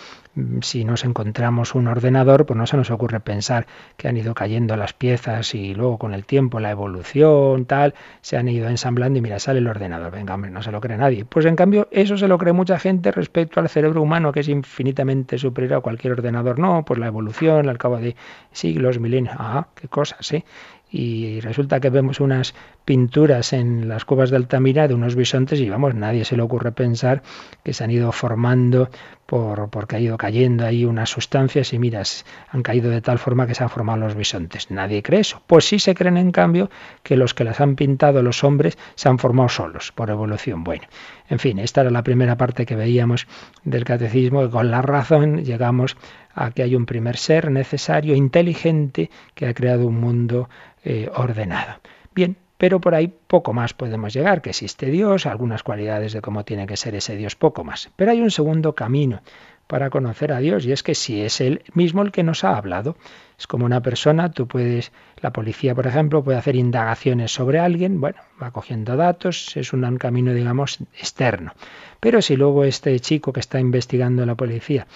[0.62, 4.76] Si nos encontramos un ordenador, pues no se nos ocurre pensar que han ido cayendo
[4.76, 9.22] las piezas y luego con el tiempo, la evolución, tal, se han ido ensamblando y
[9.22, 10.12] mira, sale el ordenador.
[10.12, 11.24] Venga, hombre, no se lo cree nadie.
[11.24, 14.48] Pues en cambio, eso se lo cree mucha gente respecto al cerebro humano, que es
[14.48, 16.58] infinitamente superior a cualquier ordenador.
[16.58, 18.16] No, pues la evolución al cabo de
[18.50, 19.34] siglos, milenios.
[19.38, 20.44] Ah, qué cosas, ¿eh?
[20.90, 25.70] Y resulta que vemos unas pinturas en las cuevas de Altamira de unos bisontes y
[25.70, 27.22] vamos, nadie se le ocurre pensar
[27.62, 28.90] que se han ido formando
[29.26, 33.46] por, porque ha ido cayendo ahí unas sustancias y miras, han caído de tal forma
[33.46, 34.72] que se han formado los bisontes.
[34.72, 35.40] Nadie cree eso.
[35.46, 36.68] Pues sí se creen en cambio
[37.04, 40.64] que los que las han pintado los hombres se han formado solos por evolución.
[40.64, 40.82] Bueno,
[41.28, 43.28] en fin, esta era la primera parte que veíamos
[43.62, 45.96] del catecismo, que con la razón llegamos
[46.34, 50.48] a que hay un primer ser necesario, inteligente, que ha creado un mundo
[50.84, 51.80] eh, ordenado.
[52.14, 56.44] Bien, pero por ahí poco más podemos llegar, que existe Dios, algunas cualidades de cómo
[56.44, 57.90] tiene que ser ese Dios, poco más.
[57.96, 59.22] Pero hay un segundo camino
[59.66, 62.56] para conocer a Dios y es que si es Él mismo el que nos ha
[62.56, 62.96] hablado,
[63.38, 68.00] es como una persona, tú puedes, la policía por ejemplo, puede hacer indagaciones sobre alguien,
[68.00, 71.52] bueno, va cogiendo datos, es un camino digamos externo.
[72.00, 74.86] Pero si luego este chico que está investigando la policía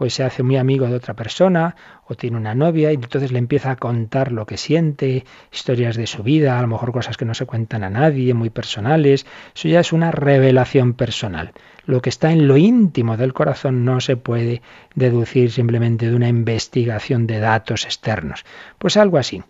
[0.00, 3.38] pues se hace muy amigo de otra persona o tiene una novia y entonces le
[3.38, 7.26] empieza a contar lo que siente, historias de su vida, a lo mejor cosas que
[7.26, 9.26] no se cuentan a nadie, muy personales.
[9.54, 11.52] Eso ya es una revelación personal.
[11.84, 14.62] Lo que está en lo íntimo del corazón no se puede
[14.94, 18.46] deducir simplemente de una investigación de datos externos.
[18.78, 19.42] Pues algo así.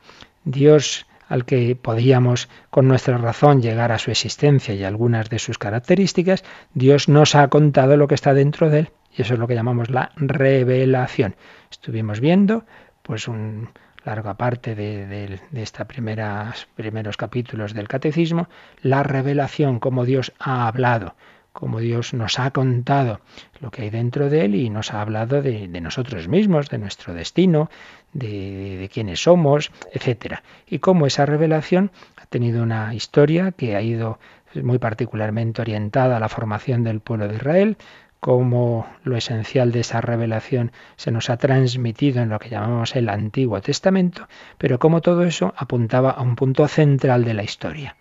[0.43, 5.59] Dios al que podíamos con nuestra razón llegar a su existencia y algunas de sus
[5.59, 9.47] características, Dios nos ha contado lo que está dentro de él y eso es lo
[9.47, 11.37] que llamamos la revelación.
[11.71, 12.65] Estuvimos viendo
[13.03, 13.71] pues un
[14.05, 18.49] larga parte de, de, de estos primeros capítulos del catecismo,
[18.83, 21.15] la revelación, cómo Dios ha hablado,
[21.53, 23.21] cómo Dios nos ha contado
[23.61, 27.15] lo que hay dentro de Él y nos ha hablado de, nosotros mismos, de nuestro
[27.15, 27.71] destino,
[28.13, 30.37] de, de, quiénes somos, etc.
[30.67, 34.19] Y cómo esa revelación ha tenido una historia que ha ido
[34.55, 37.77] muy particularmente orientada a la formación del pueblo de Israel,
[38.21, 43.09] cómo lo esencial de esa revelación se nos ha transmitido en lo que llamamos el
[43.09, 47.97] Antiguo Testamento, pero cómo todo eso apuntaba a un punto central de la historia.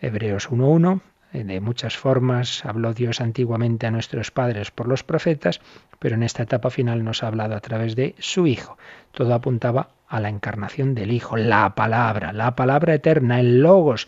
[0.00, 5.60] Hebreos 1.1, eh, de muchas formas habló Dios antiguamente a nuestros padres por los profetas,
[5.98, 8.78] pero en esta etapa final nos ha hablado a través de su Hijo.
[9.10, 14.06] Todo apuntaba a la encarnación del Hijo, la palabra, la palabra eterna, el Logos.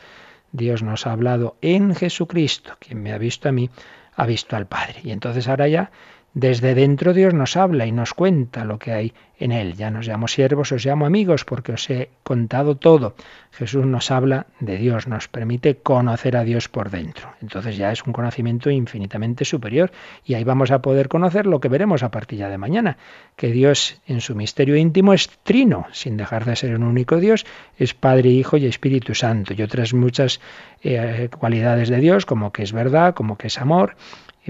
[0.53, 3.71] Dios nos ha hablado en Jesucristo, quien me ha visto a mí,
[4.15, 5.01] ha visto al Padre.
[5.03, 5.91] Y entonces ahora ya
[6.37, 9.73] desde dentro Dios nos habla y nos cuenta lo que hay en Él.
[9.73, 13.15] Ya nos llamo siervos, os llamo amigos, porque os he contado todo.
[13.53, 17.31] Jesús nos habla de Dios, nos permite conocer a Dios por dentro.
[17.41, 19.91] Entonces ya es un conocimiento infinitamente superior
[20.27, 22.99] y ahí vamos a poder conocer lo que veremos a partir de mañana,
[23.35, 27.47] que Dios en su misterio íntimo es trino, sin dejar de ser un único Dios,
[27.79, 30.43] es Padre, Hijo y Espíritu Santo y otras muchas
[30.83, 33.97] eh, cualidades de Dios, como que es verdad, como que es amor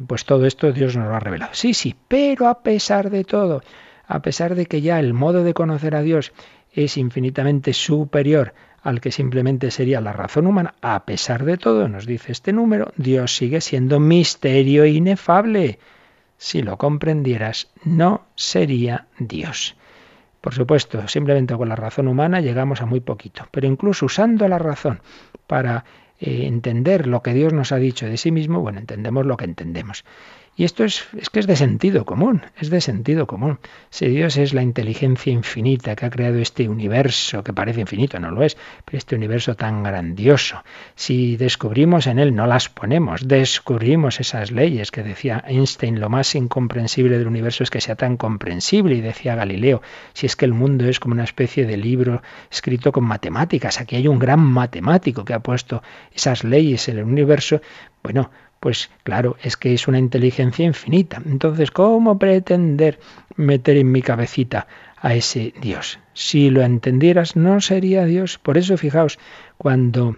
[0.03, 1.53] pues todo esto Dios nos lo ha revelado.
[1.55, 3.63] Sí, sí, pero a pesar de todo,
[4.07, 6.33] a pesar de que ya el modo de conocer a Dios
[6.73, 12.07] es infinitamente superior al que simplemente sería la razón humana, a pesar de todo, nos
[12.07, 15.81] dice este número, Dios sigue siendo misterio inefable.
[16.37, 19.75] Si lo comprendieras, no sería Dios.
[20.41, 24.61] Por supuesto, simplemente con la razón humana llegamos a muy poquito, pero incluso usando la
[24.61, 25.01] razón
[25.49, 25.85] para
[26.19, 29.45] eh, entender lo que Dios nos ha dicho de sí mismo, bueno, entendemos lo que
[29.45, 30.05] entendemos.
[30.59, 33.59] Y esto es, es que es de sentido común, es de sentido común.
[33.91, 38.31] Si Dios es la inteligencia infinita que ha creado este universo, que parece infinito, no
[38.31, 40.65] lo es, pero este universo tan grandioso,
[40.95, 46.35] si descubrimos en él, no las ponemos, descubrimos esas leyes que decía Einstein, lo más
[46.35, 49.83] incomprensible del universo es que sea tan comprensible, y decía Galileo,
[50.15, 53.97] si es que el mundo es como una especie de libro escrito con matemáticas, aquí
[53.97, 55.83] hay un gran matemático que ha puesto
[56.15, 57.61] esas leyes en el universo,
[58.03, 61.21] bueno, pues claro, es que es una inteligencia infinita.
[61.25, 62.99] Entonces, ¿cómo pretender
[63.37, 64.67] meter en mi cabecita
[65.01, 65.99] a ese Dios?
[66.15, 68.39] Si lo entendieras, no sería Dios.
[68.39, 69.19] Por eso, fijaos,
[69.59, 70.17] cuando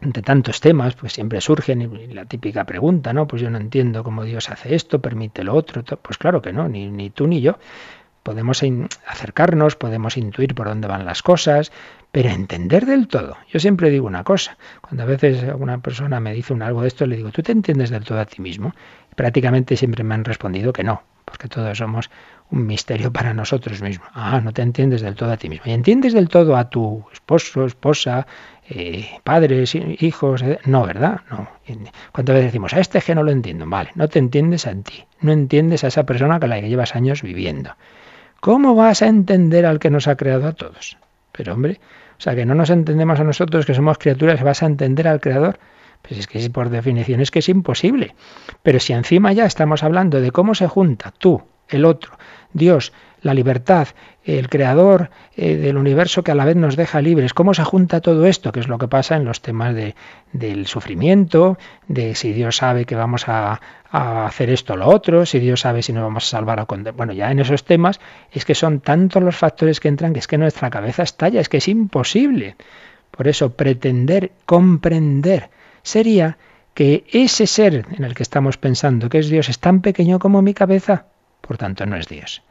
[0.00, 3.26] entre tantos temas, pues siempre surgen la típica pregunta, ¿no?
[3.26, 5.82] Pues yo no entiendo cómo Dios hace esto, permite lo otro.
[5.84, 7.58] Pues claro que no, ni, ni tú ni yo
[8.26, 8.60] podemos
[9.06, 11.70] acercarnos, podemos intuir por dónde van las cosas,
[12.16, 13.36] pero entender del todo.
[13.52, 16.88] Yo siempre digo una cosa, cuando a veces alguna persona me dice un algo de
[16.88, 18.72] esto, le digo, ¿tú te entiendes del todo a ti mismo?
[19.12, 22.08] Y prácticamente siempre me han respondido que no, porque todos somos
[22.50, 24.08] un misterio para nosotros mismos.
[24.14, 25.66] Ah, no te entiendes del todo a ti mismo.
[25.66, 28.26] Y entiendes del todo a tu esposo, esposa,
[28.66, 30.40] eh, padres, hijos.
[30.40, 31.20] Eh, no, ¿verdad?
[31.30, 31.46] No.
[32.12, 33.66] ¿Cuántas veces decimos, a este que no lo entiendo?
[33.68, 35.04] Vale, no te entiendes a ti.
[35.20, 37.76] No entiendes a esa persona con la que llevas años viviendo.
[38.40, 40.96] ¿Cómo vas a entender al que nos ha creado a todos?
[41.36, 41.78] Pero hombre,
[42.18, 45.20] o sea, que no nos entendemos a nosotros que somos criaturas, vas a entender al
[45.20, 45.58] Creador.
[46.02, 48.14] Pues es que por definición es que es imposible.
[48.62, 52.18] Pero si encima ya estamos hablando de cómo se junta tú, el otro,
[52.52, 53.88] Dios, la libertad,
[54.24, 57.34] el creador eh, del universo que a la vez nos deja libres.
[57.34, 58.52] ¿Cómo se junta todo esto?
[58.52, 59.94] Que es lo que pasa en los temas de,
[60.32, 65.26] del sufrimiento, de si Dios sabe que vamos a, a hacer esto o lo otro,
[65.26, 66.96] si Dios sabe si nos vamos a salvar o condenar.
[66.96, 68.00] Bueno, ya en esos temas
[68.32, 71.48] es que son tantos los factores que entran que es que nuestra cabeza estalla, es
[71.48, 72.56] que es imposible.
[73.10, 75.50] Por eso pretender comprender
[75.82, 76.36] sería
[76.74, 80.42] que ese ser en el que estamos pensando que es Dios es tan pequeño como
[80.42, 81.06] mi cabeza,
[81.40, 82.42] por tanto no es Dios.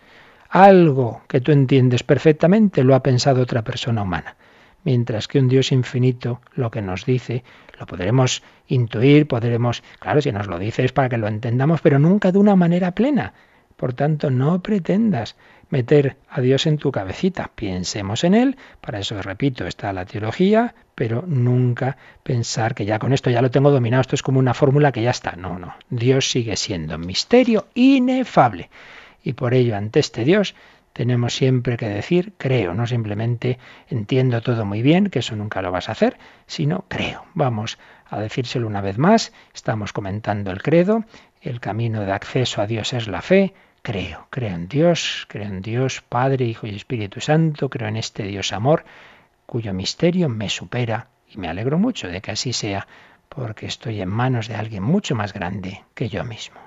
[0.55, 4.37] Algo que tú entiendes perfectamente lo ha pensado otra persona humana.
[4.85, 7.43] Mientras que un Dios infinito lo que nos dice
[7.77, 11.99] lo podremos intuir, podremos, claro, si nos lo dice es para que lo entendamos, pero
[11.99, 13.33] nunca de una manera plena.
[13.75, 15.35] Por tanto, no pretendas
[15.69, 17.51] meter a Dios en tu cabecita.
[17.53, 23.11] Piensemos en Él, para eso, repito, está la teología, pero nunca pensar que ya con
[23.11, 25.35] esto ya lo tengo dominado, esto es como una fórmula que ya está.
[25.35, 28.69] No, no, Dios sigue siendo misterio inefable
[29.25, 30.55] y por ello ante este Dios
[30.93, 33.59] tenemos siempre que decir creo, no simplemente
[33.89, 37.25] entiendo todo muy bien, que eso nunca lo vas a hacer, sino creo.
[37.33, 41.03] Vamos a decírselo una vez más, estamos comentando el credo,
[41.41, 45.61] el camino de acceso a Dios es la fe, creo, creo en Dios, creo en
[45.61, 48.85] Dios Padre, Hijo y Espíritu Santo, creo en este Dios amor,
[49.45, 52.87] cuyo misterio me supera y me alegro mucho de que así sea,
[53.27, 56.61] porque estoy en manos de alguien mucho más grande que yo mismo.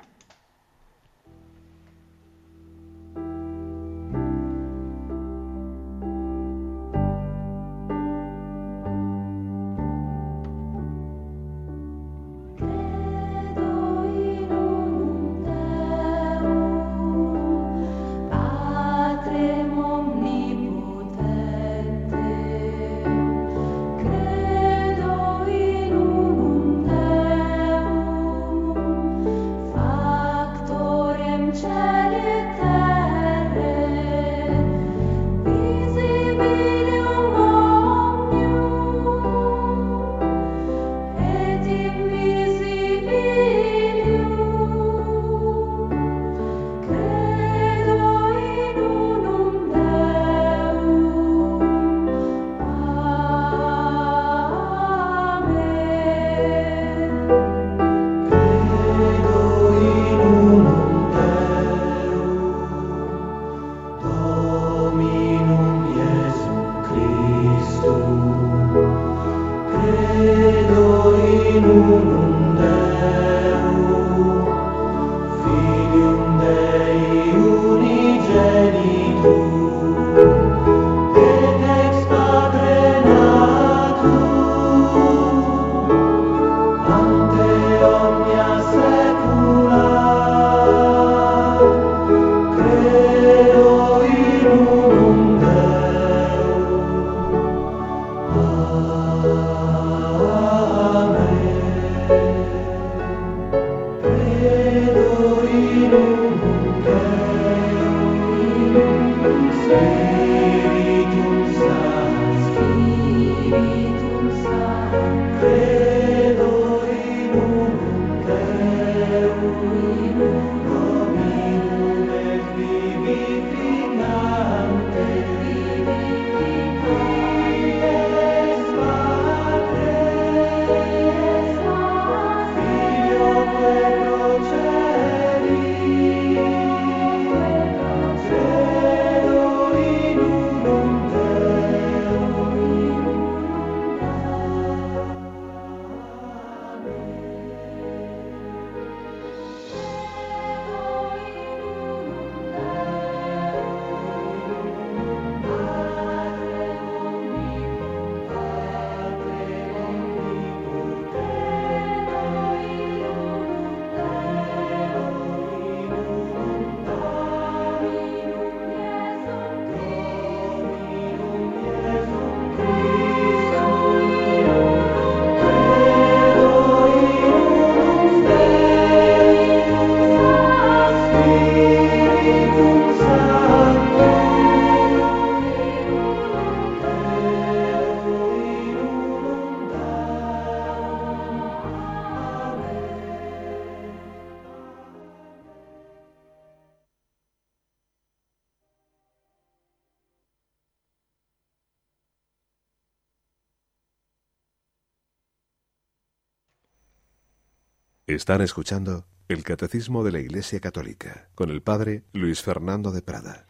[208.08, 213.44] Están escuchando el Catecismo de la Iglesia Católica con el Padre Luis Fernando de Prada.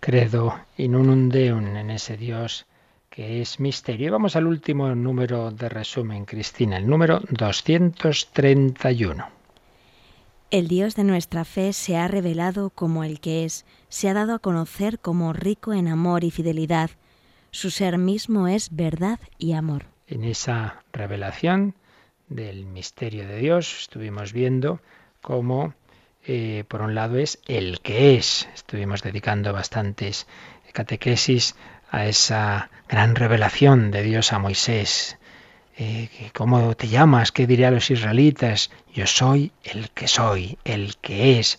[0.00, 2.64] Credo in unum Deum, en ese Dios
[3.10, 4.06] que es misterio.
[4.06, 9.26] Y vamos al último número de resumen, Cristina, el número 231.
[10.50, 14.32] El Dios de nuestra fe se ha revelado como el que es, se ha dado
[14.32, 16.88] a conocer como rico en amor y fidelidad.
[17.50, 19.84] Su ser mismo es verdad y amor.
[20.06, 21.74] En esa revelación
[22.28, 23.80] del misterio de Dios.
[23.80, 24.80] Estuvimos viendo
[25.20, 25.74] cómo,
[26.26, 28.48] eh, por un lado, es el que es.
[28.54, 30.26] Estuvimos dedicando bastantes
[30.72, 31.56] catequesis
[31.90, 35.18] a esa gran revelación de Dios a Moisés.
[35.76, 37.32] Eh, ¿Cómo te llamas?
[37.32, 38.70] ¿Qué diría a los israelitas?
[38.92, 41.58] Yo soy el que soy, el que es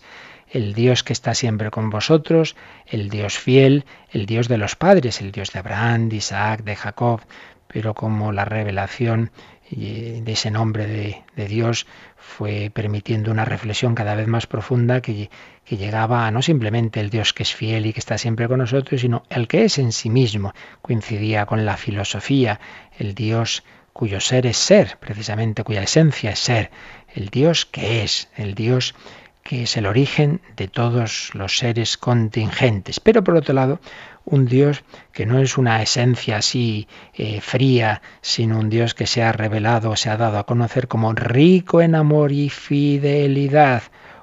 [0.50, 2.56] el Dios que está siempre con vosotros,
[2.86, 6.76] el Dios fiel, el Dios de los padres, el Dios de Abraham, de Isaac, de
[6.76, 7.20] Jacob,
[7.68, 9.30] pero como la revelación
[9.70, 15.30] de ese nombre de, Dios fue permitiendo una reflexión cada vez más profunda que,
[15.64, 18.58] que, llegaba a no simplemente el Dios que es fiel y que está siempre con
[18.58, 20.52] nosotros, sino el que es en sí mismo.
[20.82, 22.60] Coincidía con la filosofía,
[22.98, 23.62] el Dios
[23.92, 26.70] cuyo ser es ser, precisamente cuya esencia es ser,
[27.14, 28.94] el Dios que es, el Dios
[29.42, 33.00] que es el origen de todos los seres contingentes.
[33.00, 33.80] Pero por otro lado,
[34.24, 39.22] un Dios que no es una esencia así eh, fría, sino un Dios que se
[39.22, 43.82] ha revelado, se ha dado a conocer como rico en amor y fidelidad,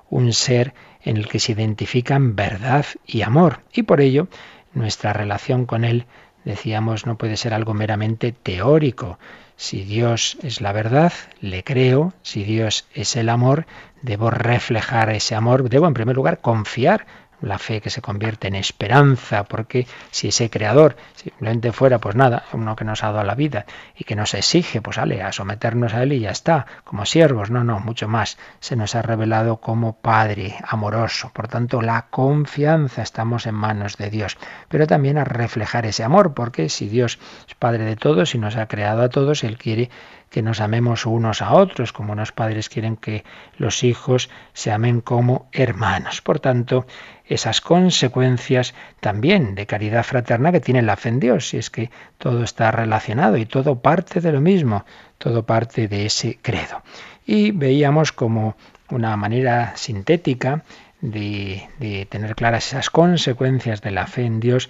[0.09, 3.61] un ser en el que se identifican verdad y amor.
[3.73, 4.27] Y por ello,
[4.73, 6.05] nuestra relación con Él,
[6.45, 9.19] decíamos, no puede ser algo meramente teórico.
[9.55, 12.13] Si Dios es la verdad, le creo.
[12.21, 13.65] Si Dios es el amor,
[14.01, 15.67] debo reflejar ese amor.
[15.69, 17.07] Debo, en primer lugar, confiar
[17.41, 22.43] la fe que se convierte en esperanza, porque si ese creador simplemente fuera, pues nada,
[22.53, 23.65] uno que nos ha dado la vida
[23.95, 27.51] y que nos exige, pues sale a someternos a él y ya está, como siervos,
[27.51, 33.01] no, no, mucho más, se nos ha revelado como Padre amoroso, por tanto la confianza
[33.01, 34.37] estamos en manos de Dios,
[34.69, 38.55] pero también a reflejar ese amor, porque si Dios es Padre de todos y nos
[38.55, 39.89] ha creado a todos, Él quiere
[40.29, 43.23] que nos amemos unos a otros, como los padres quieren que
[43.57, 46.21] los hijos se amen como hermanos.
[46.21, 46.85] Por tanto,
[47.25, 51.91] esas consecuencias también de caridad fraterna que tiene la fe en Dios, si es que
[52.17, 54.85] todo está relacionado y todo parte de lo mismo,
[55.17, 56.83] todo parte de ese credo.
[57.25, 58.55] Y veíamos como
[58.89, 60.63] una manera sintética
[61.01, 64.69] de, de tener claras esas consecuencias de la fe en Dios,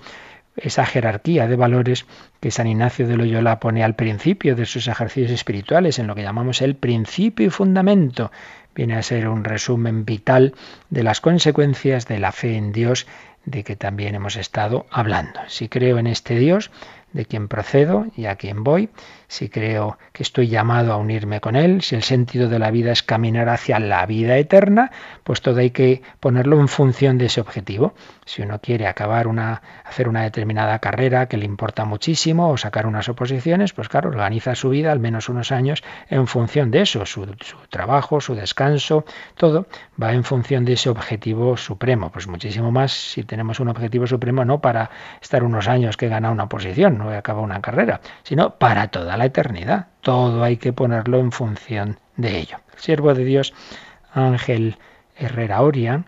[0.57, 2.05] esa jerarquía de valores
[2.39, 6.23] que San Ignacio de Loyola pone al principio de sus ejercicios espirituales, en lo que
[6.23, 8.31] llamamos el principio y fundamento.
[8.75, 10.53] Viene a ser un resumen vital
[10.89, 13.07] de las consecuencias de la fe en Dios
[13.45, 15.39] de que también hemos estado hablando.
[15.47, 16.69] Si creo en este Dios,
[17.13, 18.89] de quien procedo y a quien voy,
[19.27, 22.91] si creo que estoy llamado a unirme con Él, si el sentido de la vida
[22.91, 24.91] es caminar hacia la vida eterna,
[25.23, 27.93] pues todo hay que ponerlo en función de ese objetivo.
[28.25, 32.87] Si uno quiere acabar una, hacer una determinada carrera que le importa muchísimo o sacar
[32.87, 37.05] unas oposiciones, pues claro, organiza su vida al menos unos años en función de eso,
[37.05, 37.25] su,
[37.69, 39.05] trabajo, su descanso,
[39.35, 39.67] todo
[40.01, 42.11] va en función de ese objetivo supremo.
[42.11, 44.89] Pues muchísimo más si tenemos un objetivo supremo no para
[45.21, 49.25] estar unos años que gana una oposición, no acaba una carrera, sino para toda la
[49.25, 49.87] eternidad.
[50.01, 52.57] Todo hay que ponerlo en función de ello.
[52.73, 53.53] El siervo de Dios
[54.13, 54.77] Ángel
[55.15, 56.05] Herrera Oria,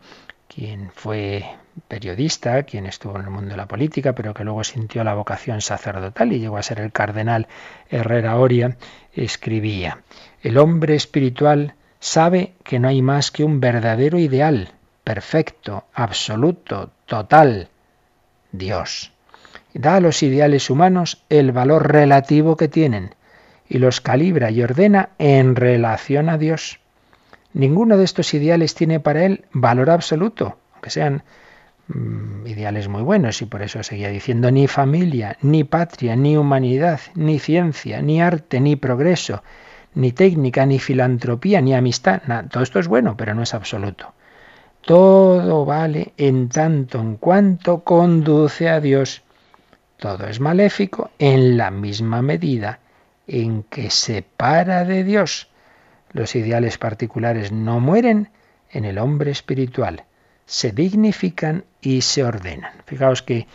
[0.47, 1.45] quien fue
[1.87, 5.61] periodista, quien estuvo en el mundo de la política, pero que luego sintió la vocación
[5.61, 7.47] sacerdotal y llegó a ser el cardenal
[7.89, 8.77] Herrera Oria,
[9.13, 9.99] escribía,
[10.41, 14.71] el hombre espiritual sabe que no hay más que un verdadero ideal,
[15.03, 17.69] perfecto, absoluto, total,
[18.51, 19.11] Dios.
[19.73, 23.15] Da a los ideales humanos el valor relativo que tienen
[23.67, 26.79] y los calibra y ordena en relación a Dios.
[27.53, 31.23] Ninguno de estos ideales tiene para él valor absoluto, aunque sean
[31.87, 36.99] mm, ideales muy buenos, y por eso seguía diciendo ni familia, ni patria, ni humanidad,
[37.15, 39.43] ni ciencia, ni arte, ni progreso,
[39.93, 42.21] ni técnica, ni filantropía, ni amistad.
[42.49, 44.13] todo esto es bueno, pero no es absoluto.
[44.81, 49.23] Todo vale en tanto en cuanto conduce a Dios.
[49.99, 52.79] Todo es maléfico en la misma medida
[53.27, 55.49] en que separa de Dios.
[56.13, 58.29] Los ideales particulares no mueren
[58.71, 60.05] en el hombre espiritual,
[60.45, 62.73] se dignifican y se ordenan.
[62.85, 63.45] Fijaos que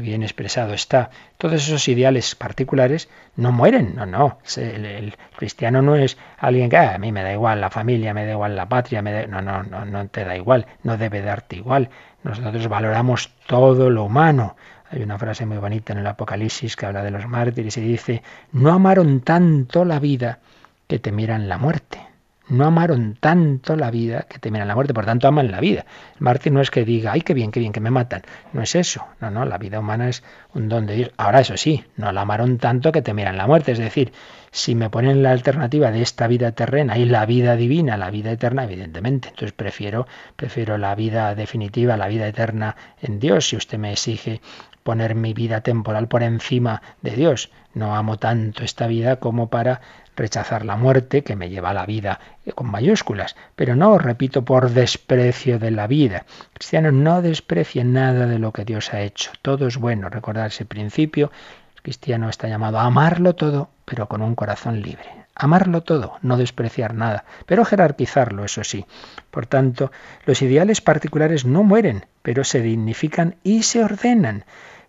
[0.00, 1.10] bien expresado está.
[1.38, 4.38] Todos esos ideales particulares no mueren, no, no.
[4.56, 8.24] El, cristiano no es alguien que ah, a mí me da igual la familia, me
[8.24, 11.56] da igual la patria, me no, no, no, no te da igual, no debe darte
[11.56, 11.90] igual.
[12.22, 14.56] Nosotros valoramos todo lo humano.
[14.90, 18.22] Hay una frase muy bonita en el Apocalipsis que habla de los mártires y dice,
[18.52, 20.40] no amaron tanto la vida
[20.86, 22.14] que temieran la muerte
[22.48, 25.86] no amaron tanto la vida que temen la muerte, por tanto aman la vida.
[26.14, 28.22] El mártir no es que diga, ay, qué bien, qué bien, que me matan.
[28.52, 29.06] No es eso.
[29.20, 30.22] No, no, la vida humana es
[30.52, 31.10] un don de Dios.
[31.16, 33.72] Ahora, eso sí, no la amaron tanto que temieran la muerte.
[33.72, 34.12] Es decir,
[34.50, 38.30] si me ponen la alternativa de esta vida terrena y la vida divina, la vida
[38.30, 39.28] eterna, evidentemente.
[39.28, 40.06] Entonces prefiero,
[40.36, 43.48] prefiero la vida definitiva, la vida eterna en Dios.
[43.48, 44.42] Si usted me exige
[44.84, 47.50] poner mi vida temporal por encima de Dios.
[47.72, 49.80] No amo tanto esta vida como para
[50.14, 52.20] rechazar la muerte, que me lleva a la vida
[52.54, 56.26] con mayúsculas, pero no, repito, por desprecio de la vida.
[56.52, 59.32] Cristiano no desprecia nada de lo que Dios ha hecho.
[59.42, 60.08] Todo es bueno.
[60.10, 61.32] Recordar ese principio.
[61.74, 65.24] El cristiano está llamado a amarlo todo, pero con un corazón libre.
[65.34, 68.86] Amarlo todo, no despreciar nada, pero jerarquizarlo, eso sí.
[69.32, 69.90] Por tanto,
[70.26, 74.44] los ideales particulares no mueren, pero se dignifican y se ordenan.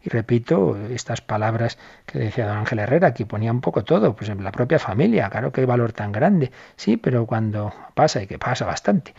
[0.05, 4.29] Y repito estas palabras que decía don Ángel Herrera, que ponía un poco todo, pues
[4.29, 8.27] en la propia familia, claro que hay valor tan grande, sí, pero cuando pasa, y
[8.27, 9.15] que pasa bastante,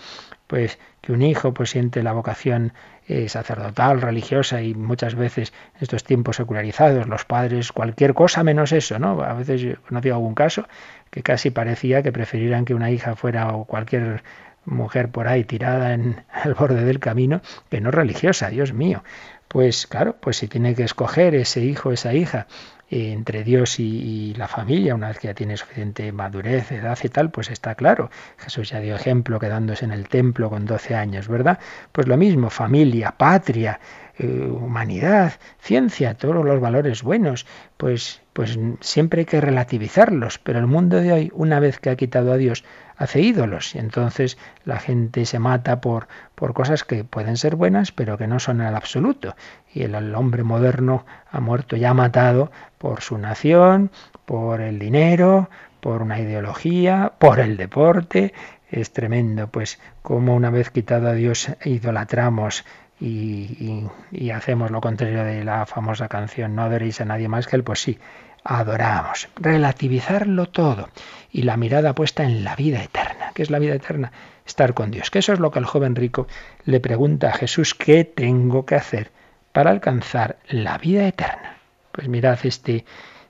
[0.46, 2.72] pues que un hijo pues siente la vocación
[3.08, 8.70] eh, sacerdotal, religiosa y muchas veces en estos tiempos secularizados, los padres cualquier cosa menos
[8.70, 9.20] eso, ¿no?
[9.22, 10.68] A veces yo he conocido algún caso
[11.10, 14.22] que casi parecía que preferieran que una hija fuera o cualquier
[14.66, 19.02] mujer por ahí tirada en el borde del camino que no religiosa, Dios mío.
[19.48, 22.46] Pues claro, pues si tiene que escoger ese hijo, esa hija,
[22.88, 27.08] eh, entre Dios y, la familia, una vez que ya tiene suficiente madurez, edad y
[27.08, 28.10] tal, pues está claro.
[28.38, 31.58] Jesús ya dio ejemplo quedándose en el templo con 12 años, ¿verdad?
[31.90, 33.80] Pues lo mismo, familia, patria,
[34.18, 37.44] eh, humanidad, ciencia, todos los valores buenos,
[37.76, 41.96] pues, pues siempre hay que relativizarlos, pero el mundo de hoy, una vez que ha
[41.96, 42.64] quitado a Dios,
[42.96, 47.92] hace ídolos y entonces la gente se mata por, por cosas que pueden ser buenas
[47.92, 49.36] pero que no son el absoluto.
[49.72, 53.90] Y el, hombre moderno ha muerto ya matado por su nación,
[54.24, 58.32] por el dinero, por una ideología, por el deporte.
[58.70, 62.64] Es tremendo, pues como una vez quitado a Dios idolatramos
[62.98, 67.56] y, y, hacemos lo contrario de la famosa canción No adoréis a nadie más que
[67.56, 67.98] él, pues sí,
[68.46, 69.28] adoramos.
[69.36, 70.88] Relativizarlo todo
[71.30, 73.32] y la mirada puesta en la vida eterna.
[73.34, 74.12] ¿Qué es la vida eterna?
[74.46, 75.10] Estar con Dios.
[75.10, 76.28] Que eso es lo que el joven rico
[76.64, 79.10] le pregunta a Jesús, ¿qué tengo que hacer
[79.52, 81.58] para alcanzar la vida eterna?
[81.90, 82.84] Pues mirad este,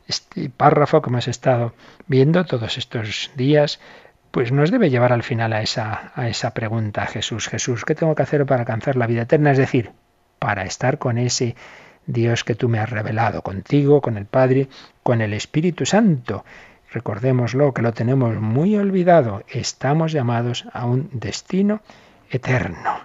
[0.06, 1.74] este párrafo que hemos estado
[2.06, 3.80] viendo todos estos días,
[4.30, 7.48] pues nos debe llevar al final a esa, a esa pregunta Jesús.
[7.48, 9.52] Jesús, ¿qué tengo que hacer para alcanzar la vida eterna?
[9.52, 9.92] Es decir,
[10.38, 11.56] para estar con ese
[12.06, 14.68] Dios que tú me has revelado, contigo, con el Padre,
[15.02, 16.44] con el Espíritu Santo.
[16.92, 19.42] Recordémoslo, que lo tenemos muy olvidado.
[19.48, 21.80] Estamos llamados a un destino
[22.30, 23.00] eterno.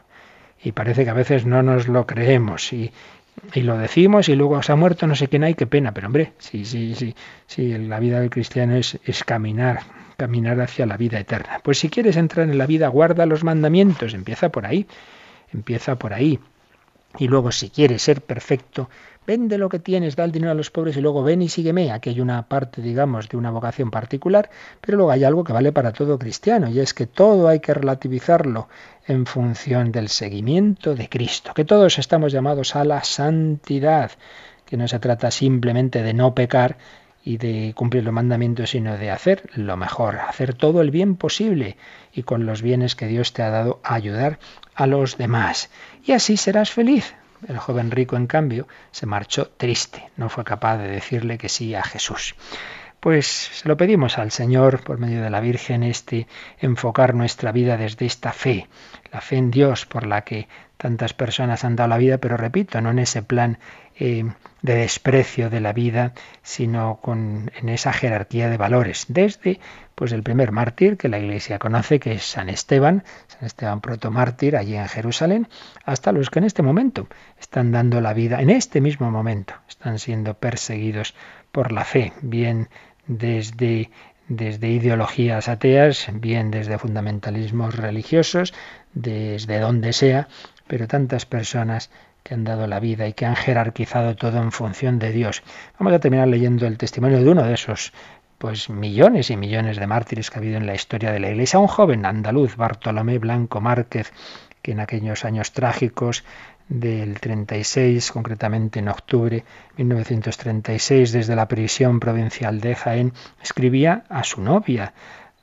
[0.64, 2.92] Y parece que a veces no nos lo creemos y,
[3.56, 5.94] lo decimos y luego se ha muerto no sé quién hay, qué pena.
[5.94, 7.16] Pero hombre, sí, sí, sí,
[7.48, 9.80] sí, la vida del cristiano es caminar,
[10.22, 11.62] caminar hacia la vida eterna.
[11.64, 14.14] Pues si quieres entrar en la vida, guarda los mandamientos.
[14.14, 14.86] Empieza por ahí.
[15.52, 16.40] Empieza por ahí.
[17.18, 18.90] Y luego, si quieres ser perfecto,
[19.28, 21.92] vende lo que tienes, da el dinero a los pobres y luego ven y sígueme.
[21.92, 24.50] Aquí hay una parte, digamos, de una vocación particular,
[24.80, 27.74] pero luego hay algo que vale para todo cristiano, y es que todo hay que
[27.74, 28.68] relativizarlo
[29.08, 34.12] en función del seguimiento de Cristo, que todos estamos llamados a la santidad,
[34.66, 36.78] que no se trata simplemente de no pecar
[37.24, 41.78] y de cumplir los mandamientos, sino de hacer lo mejor, hacer todo el bien posible
[42.14, 44.40] y con los bienes que Dios te ha dado ayudar
[44.76, 45.70] a los demás.
[46.04, 47.14] Y así serás feliz.
[47.48, 51.74] El joven rico, en cambio, se marchó triste, no fue capaz de decirle que sí
[51.74, 52.36] a Jesús.
[53.00, 56.28] Pues se lo pedimos al Señor por medio de la Virgen este
[56.60, 58.68] enfocar nuestra vida desde esta fe,
[59.12, 60.48] la fe en Dios por la que
[60.82, 63.60] tantas personas han dado la vida, pero repito, no en ese plan
[64.00, 64.26] eh,
[64.64, 69.06] de desprecio de la vida, sino con, en esa jerarquía de valores.
[69.08, 69.60] Desde
[69.94, 74.58] pues el primer mártir que la Iglesia conoce, que es San Esteban, San Esteban protomártir
[74.58, 75.48] allí en Jerusalén,
[75.86, 77.08] hasta los que en este momento
[77.40, 81.14] están dando la vida, en este mismo momento, están siendo perseguidos
[81.52, 82.70] por la fe, bien
[83.06, 83.92] desde,
[84.28, 88.56] desde ideologías ateas, bien desde fundamentalismos religiosos,
[88.94, 90.28] desde donde sea,
[90.72, 91.90] pero tantas personas
[92.24, 95.44] que han dado la vida y que han jerarquizado todo en función de Dios.
[95.78, 97.92] Vamos a terminar leyendo el testimonio de uno de esos
[98.38, 101.60] pues millones y millones de mártires que ha habido en la historia de la Iglesia,
[101.60, 104.14] un joven andaluz, Bartolomé Blanco Márquez,
[104.62, 106.24] que en aquellos años trágicos
[106.70, 109.44] del 36, concretamente en octubre
[109.76, 113.12] de 1936, desde la prisión provincial de Jaén,
[113.44, 114.94] escribía a su novia,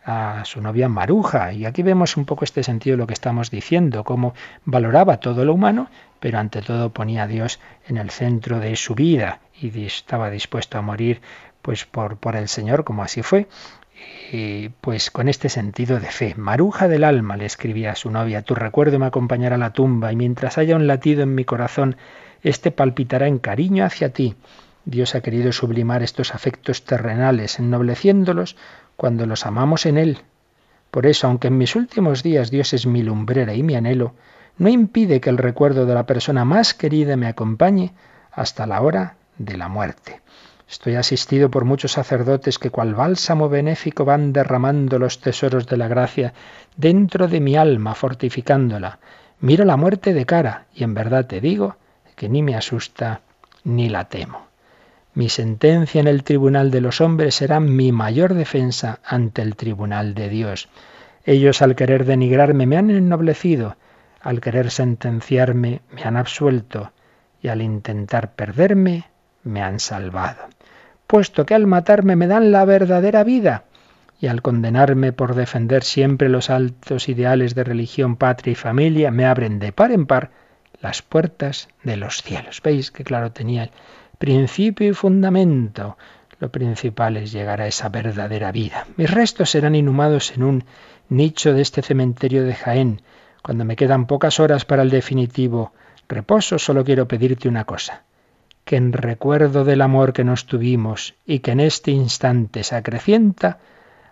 [0.09, 1.53] a su novia Maruja.
[1.53, 4.35] Y aquí vemos un poco este sentido de lo que estamos diciendo, cómo
[4.65, 8.95] valoraba todo lo humano, pero ante todo ponía a Dios en el centro de su
[8.95, 11.21] vida y estaba dispuesto a morir
[11.61, 13.49] pues por, por el Señor, como así fue
[14.81, 16.35] pues con este sentido de fe.
[16.37, 20.13] Maruja del alma, le escribía a su novia, tu recuerdo me acompañará a la tumba
[20.13, 21.97] y mientras haya un latido en mi corazón,
[22.43, 24.37] éste palpitará en cariño hacia ti.
[24.85, 28.57] Dios ha querido sublimar estos afectos terrenales, ennobleciéndolos
[28.99, 30.19] cuando los amamos en Él.
[30.91, 34.15] Por eso, aunque en mis últimos días Dios es mi lumbrera y mi anhelo,
[34.59, 37.93] no impide que el recuerdo de la persona más querida me acompañe
[38.33, 40.21] hasta la hora de la muerte.
[40.69, 45.87] Estoy asistido por muchos sacerdotes que cual bálsamo benéfico van derramando los tesoros de la
[45.87, 46.35] gracia
[46.77, 48.99] dentro de mi alma, fortificándola.
[49.39, 51.77] Miro la muerte de cara y en verdad te digo
[52.17, 53.21] que ni me asusta
[53.63, 54.48] ni la temo.
[55.19, 60.15] Mi sentencia en el tribunal de los hombres será mi mayor defensa ante el tribunal
[60.15, 60.69] de Dios.
[61.25, 63.77] Ellos al querer denigrarme me han ennoblecido,
[64.23, 66.93] al querer sentenciarme me han absuelto
[67.43, 69.09] y al intentar perderme
[69.43, 70.49] me han salvado
[71.09, 73.65] puesto que al matarme me dan la verdadera vida
[74.21, 79.25] y al condenarme por defender siempre los altos ideales de religión, patria y familia, me
[79.25, 80.31] abren de par en par
[80.81, 82.61] las puertas de los cielos.
[82.63, 83.71] ¿Veis que claro tenía
[84.19, 85.97] principio y fundamento?
[86.41, 88.87] Lo principal es llegar a esa verdadera vida.
[88.97, 90.65] Mis restos serán inhumados en un
[91.09, 93.03] nicho de este cementerio de Jaén.
[93.43, 95.73] Cuando me quedan pocas horas para el definitivo
[96.09, 98.05] reposo, solo quiero pedirte una cosa
[98.69, 103.61] que en recuerdo del amor que nos tuvimos y que en este instante se acrecienta,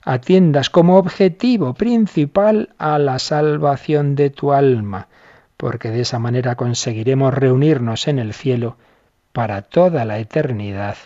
[0.03, 5.09] atiendas como objetivo principal a la salvación de tu alma,
[5.59, 8.79] porque de esa manera conseguiremos reunirnos en el cielo
[9.37, 10.97] para toda la eternidad,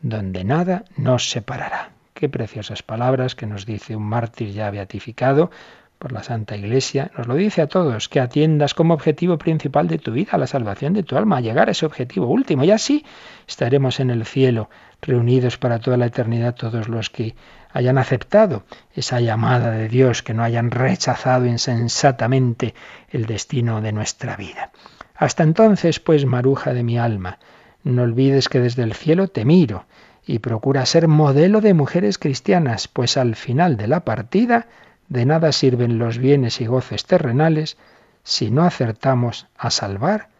[0.00, 1.90] donde nada nos separará.
[2.14, 5.50] Qué preciosas palabras que nos dice un mártir ya beatificado,
[5.98, 9.98] por la Santa Iglesia, nos lo dice a todos, que atiendas como objetivo principal de
[9.98, 12.62] tu vida la salvación de tu alma, llegar a ese objetivo último.
[12.62, 13.04] Y así
[13.48, 14.70] estaremos en el cielo,
[15.02, 17.34] reunidos para toda la eternidad todos los que
[17.72, 18.62] hayan aceptado
[18.94, 22.76] esa llamada de Dios, que no hayan rechazado insensatamente
[23.10, 24.70] el destino de nuestra vida.
[25.16, 27.38] Hasta entonces, pues, maruja de mi alma,
[27.86, 29.86] no olvides que desde el cielo te miro
[30.26, 34.66] y procura ser modelo de mujeres cristianas, pues al final de la partida
[35.08, 37.76] de nada sirven los bienes y goces terrenales
[38.24, 40.30] si no acertamos a salvar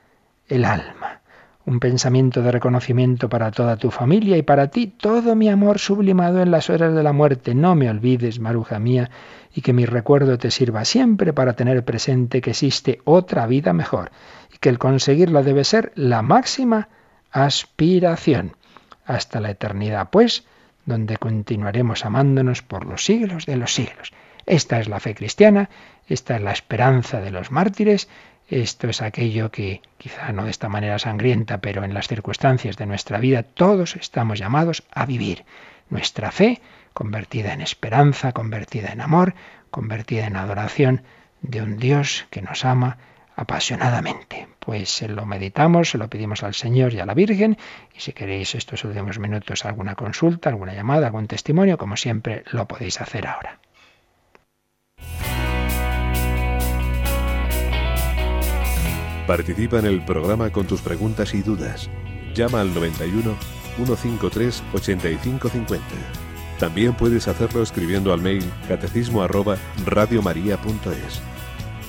[0.49, 1.21] el alma.
[1.65, 6.41] Un pensamiento de reconocimiento para toda tu familia y para ti todo mi amor sublimado
[6.41, 7.55] en las horas de la muerte.
[7.55, 9.11] No me olvides, maruja mía,
[9.55, 14.11] y que mi recuerdo te sirva siempre para tener presente que existe otra vida mejor
[14.53, 16.89] y que el conseguirla debe ser la máxima
[17.45, 18.57] aspiración.
[19.05, 20.45] Hasta la eternidad, pues,
[20.87, 24.13] donde continuaremos amándonos por los siglos de los siglos.
[24.47, 25.69] Esta es la fe cristiana,
[26.09, 28.09] esta es la esperanza de los mártires,
[28.49, 32.87] esto es aquello que quizá no de esta manera sangrienta, pero en las circunstancias de
[32.87, 35.45] nuestra vida todos estamos llamados a vivir.
[35.91, 36.61] Nuestra fe
[36.95, 39.35] convertida en esperanza, convertida en amor,
[39.71, 41.03] convertida en adoración
[41.43, 42.99] de un Dios que nos ama
[43.37, 44.49] apasionadamente.
[44.59, 47.57] Pues se lo meditamos, se lo pedimos al Señor y a la Virgen,
[47.95, 52.67] y si queréis estos últimos minutos alguna consulta, alguna llamada, algún testimonio, como siempre lo
[52.67, 53.61] podéis hacer ahora.
[59.27, 61.91] Participa en el programa con tus preguntas y dudas.
[62.35, 63.37] Llama al 91
[63.77, 65.85] 153 8550.
[66.59, 71.21] También puedes hacerlo escribiendo al mail catecismo arroba radiomaria.es.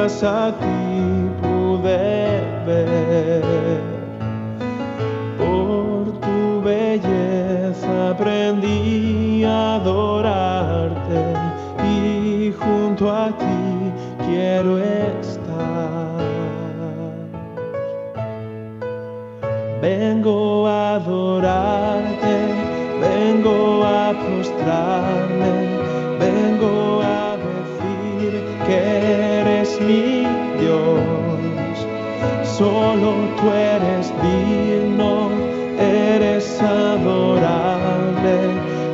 [0.00, 3.80] gracias a ti pude ver.
[5.36, 11.22] Por tu belleza aprendí a adorarte
[11.84, 13.92] y junto a ti
[14.26, 16.16] quiero estar.
[19.82, 22.36] Vengo a adorarte,
[23.00, 25.59] vengo a postrarme
[29.80, 30.26] mi
[30.60, 31.00] Dios,
[32.44, 35.30] solo tú eres digno,
[35.78, 38.38] eres adorable,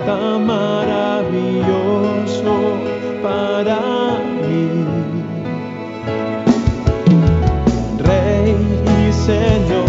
[0.07, 2.55] tan maravilloso
[3.23, 3.81] para
[4.43, 4.85] mí.
[7.99, 8.57] Rey
[9.01, 9.86] y Señor.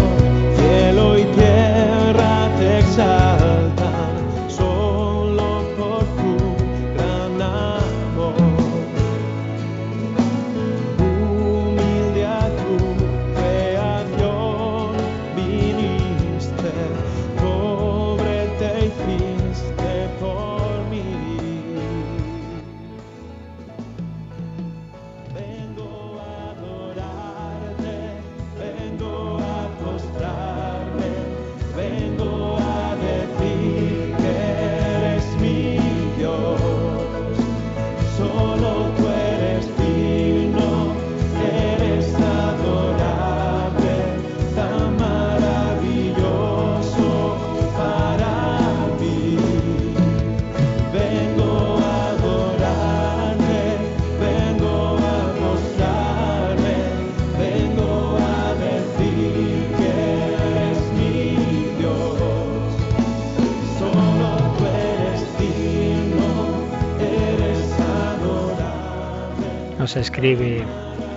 [69.96, 70.64] Escribe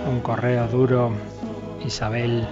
[0.08, 1.12] un correo duro
[1.84, 2.46] Isabel,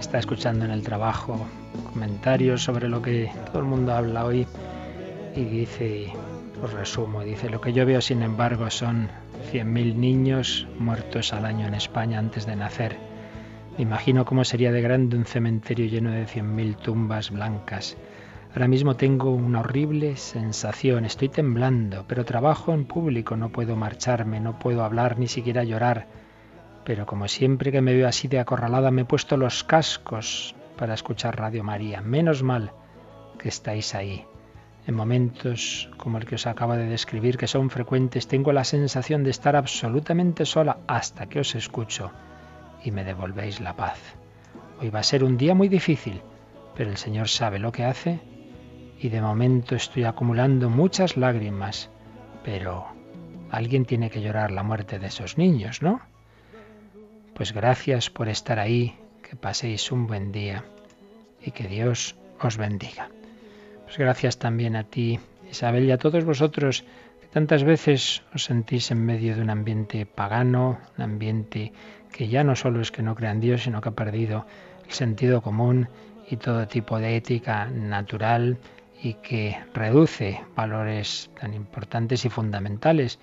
[0.00, 1.46] está escuchando en el trabajo
[1.92, 4.46] comentarios sobre lo que todo el mundo habla hoy
[5.36, 6.12] y dice,
[6.62, 9.08] os resumo, dice, lo que yo veo sin embargo son
[9.52, 12.96] 100.000 niños muertos al año en España antes de nacer.
[13.76, 17.96] Me imagino cómo sería de grande un cementerio lleno de 100.000 tumbas blancas.
[18.54, 24.38] Ahora mismo tengo una horrible sensación, estoy temblando, pero trabajo en público, no puedo marcharme,
[24.38, 26.06] no puedo hablar ni siquiera llorar.
[26.84, 30.94] Pero como siempre que me veo así de acorralada, me he puesto los cascos para
[30.94, 32.00] escuchar Radio María.
[32.00, 32.70] Menos mal
[33.40, 34.24] que estáis ahí.
[34.86, 39.24] En momentos como el que os acabo de describir, que son frecuentes, tengo la sensación
[39.24, 42.12] de estar absolutamente sola hasta que os escucho
[42.84, 43.98] y me devolvéis la paz.
[44.80, 46.20] Hoy va a ser un día muy difícil,
[46.76, 48.20] pero el Señor sabe lo que hace
[49.04, 51.90] y de momento estoy acumulando muchas lágrimas,
[52.42, 52.86] pero
[53.50, 56.00] alguien tiene que llorar la muerte de esos niños, ¿no?
[57.34, 60.64] Pues gracias por estar ahí, que paséis un buen día
[61.44, 63.10] y que Dios os bendiga.
[63.84, 66.86] Pues gracias también a ti, Isabel, y a todos vosotros
[67.20, 71.74] que tantas veces os sentís en medio de un ambiente pagano, un ambiente
[72.10, 74.46] que ya no solo es que no crean Dios, sino que ha perdido
[74.86, 75.88] el sentido común
[76.30, 78.56] y todo tipo de ética natural
[79.04, 83.18] y que reduce valores tan importantes y fundamentales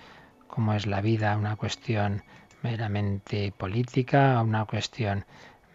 [0.48, 2.24] como es la vida a una cuestión
[2.62, 5.26] meramente política, a una cuestión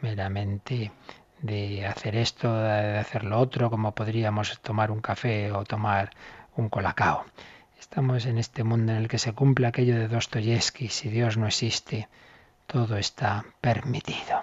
[0.02, 0.92] meramente
[1.42, 6.10] de hacer esto, de hacer lo otro, como podríamos tomar un café o tomar
[6.54, 7.24] un colacao.
[7.80, 11.48] Estamos en este mundo en el que se cumple aquello de Dostoyevsky, si Dios no
[11.48, 12.08] existe,
[12.68, 14.42] todo está permitido.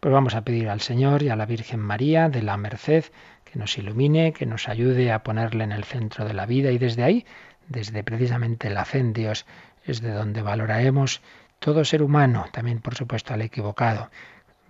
[0.00, 3.04] Pues vamos a pedir al Señor y a la Virgen María de la Merced
[3.50, 6.78] que nos ilumine, que nos ayude a ponerle en el centro de la vida y
[6.78, 7.26] desde ahí,
[7.68, 9.46] desde precisamente la fe en Dios,
[9.84, 11.22] es de donde valoraremos
[11.58, 14.10] todo ser humano, también por supuesto al equivocado.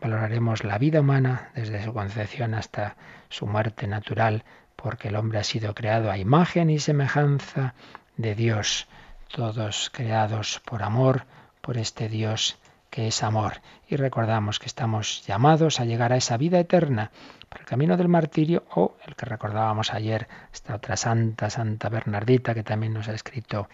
[0.01, 2.97] Valoraremos la vida humana desde su concepción hasta
[3.29, 4.45] su muerte natural,
[4.77, 7.75] porque el hombre ha sido creado a imagen y semejanza
[8.17, 8.89] de Dios,
[9.35, 11.25] todos creados por amor,
[11.61, 12.59] por este Dios
[12.91, 13.61] que es amor.
[13.89, 17.11] Y recordamos que estamos llamados a llegar a esa vida eterna
[17.49, 22.55] por el camino del martirio o el que recordábamos ayer, esta otra santa, Santa Bernardita,
[22.55, 23.69] que también nos ha escrito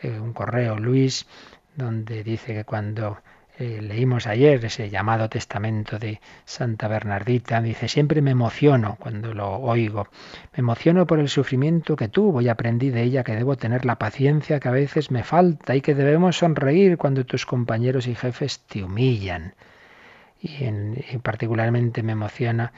[0.00, 1.26] eh, un correo, Luis,
[1.74, 3.18] donde dice que cuando
[3.58, 9.48] eh, leímos ayer ese llamado testamento de Santa Bernardita, dice, siempre me emociono cuando lo
[9.48, 10.08] oigo,
[10.52, 13.96] me emociono por el sufrimiento que tuvo y aprendí de ella que debo tener la
[13.96, 18.60] paciencia que a veces me falta y que debemos sonreír cuando tus compañeros y jefes
[18.60, 19.54] te humillan.
[20.42, 22.74] Y, y particularmente me emociona,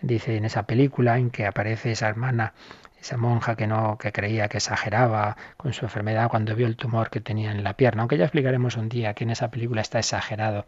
[0.00, 2.54] dice en esa película en que aparece esa hermana
[3.00, 7.10] esa monja que no que creía que exageraba con su enfermedad cuando vio el tumor
[7.10, 9.98] que tenía en la pierna, aunque ya explicaremos un día que en esa película está
[9.98, 10.66] exagerado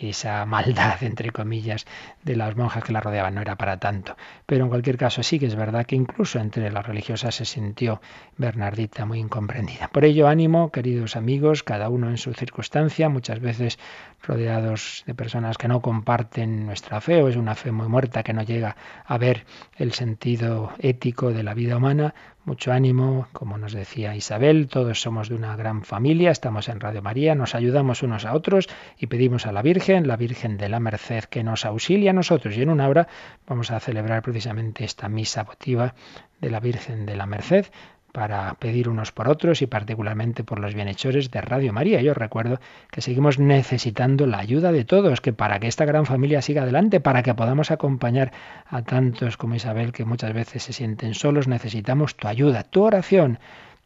[0.00, 1.86] esa maldad entre comillas
[2.22, 3.34] de las monjas que la rodeaban.
[3.34, 4.16] No era para tanto,
[4.46, 8.00] pero en cualquier caso sí que es verdad que incluso entre las religiosas se sintió
[8.36, 9.88] Bernardita muy incomprendida.
[9.88, 13.78] Por ello ánimo, queridos amigos, cada uno en su circunstancia, muchas veces
[14.26, 18.32] rodeados de personas que no comparten nuestra fe o es una fe muy muerta que
[18.32, 19.44] no llega a ver
[19.76, 22.14] el sentido ético de la vida humana.
[22.44, 27.00] Mucho ánimo, como nos decía Isabel, todos somos de una gran familia, estamos en Radio
[27.00, 28.68] María, nos ayudamos unos a otros
[28.98, 32.54] y pedimos a la Virgen, la Virgen de la Merced, que nos auxilie a nosotros.
[32.56, 33.08] Y en una hora
[33.46, 35.94] vamos a celebrar precisamente esta misa votiva
[36.40, 37.66] de la Virgen de la Merced,
[38.14, 42.00] para pedir unos por otros y particularmente por los bienhechores de Radio María.
[42.00, 42.60] Yo recuerdo
[42.92, 47.00] que seguimos necesitando la ayuda de todos, que para que esta gran familia siga adelante,
[47.00, 48.30] para que podamos acompañar
[48.66, 53.40] a tantos como Isabel que muchas veces se sienten solos, necesitamos tu ayuda, tu oración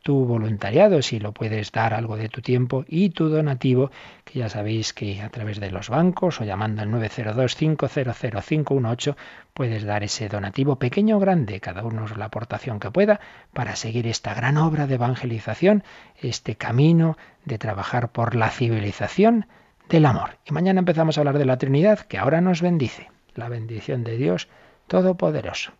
[0.08, 3.90] tu voluntariado, si lo puedes dar algo de tu tiempo, y tu donativo,
[4.24, 9.16] que ya sabéis que a través de los bancos o llamando al 902-500-518
[9.52, 13.20] puedes dar ese donativo pequeño o grande, cada uno la aportación que pueda,
[13.52, 15.84] para seguir esta gran obra de evangelización,
[16.22, 19.44] este camino de trabajar por la civilización
[19.90, 20.38] del amor.
[20.46, 23.10] Y mañana empezamos a hablar de la Trinidad, que ahora nos bendice.
[23.34, 24.48] La bendición de Dios
[24.86, 25.72] Todopoderoso.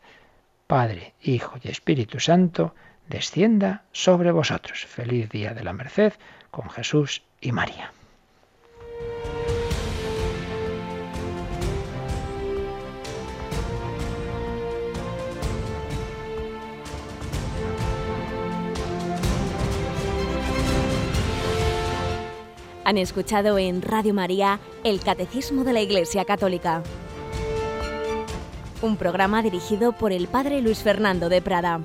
[0.66, 2.74] Padre, Hijo y Espíritu Santo,
[3.09, 4.84] descienda sobre vosotros.
[4.86, 6.12] Feliz día de la Merced
[6.50, 7.92] con Jesús y María.
[22.84, 26.82] Han escuchado en Radio María el Catecismo de la Iglesia Católica,
[28.80, 31.82] un programa dirigido por el Padre Luis Fernando de Prada.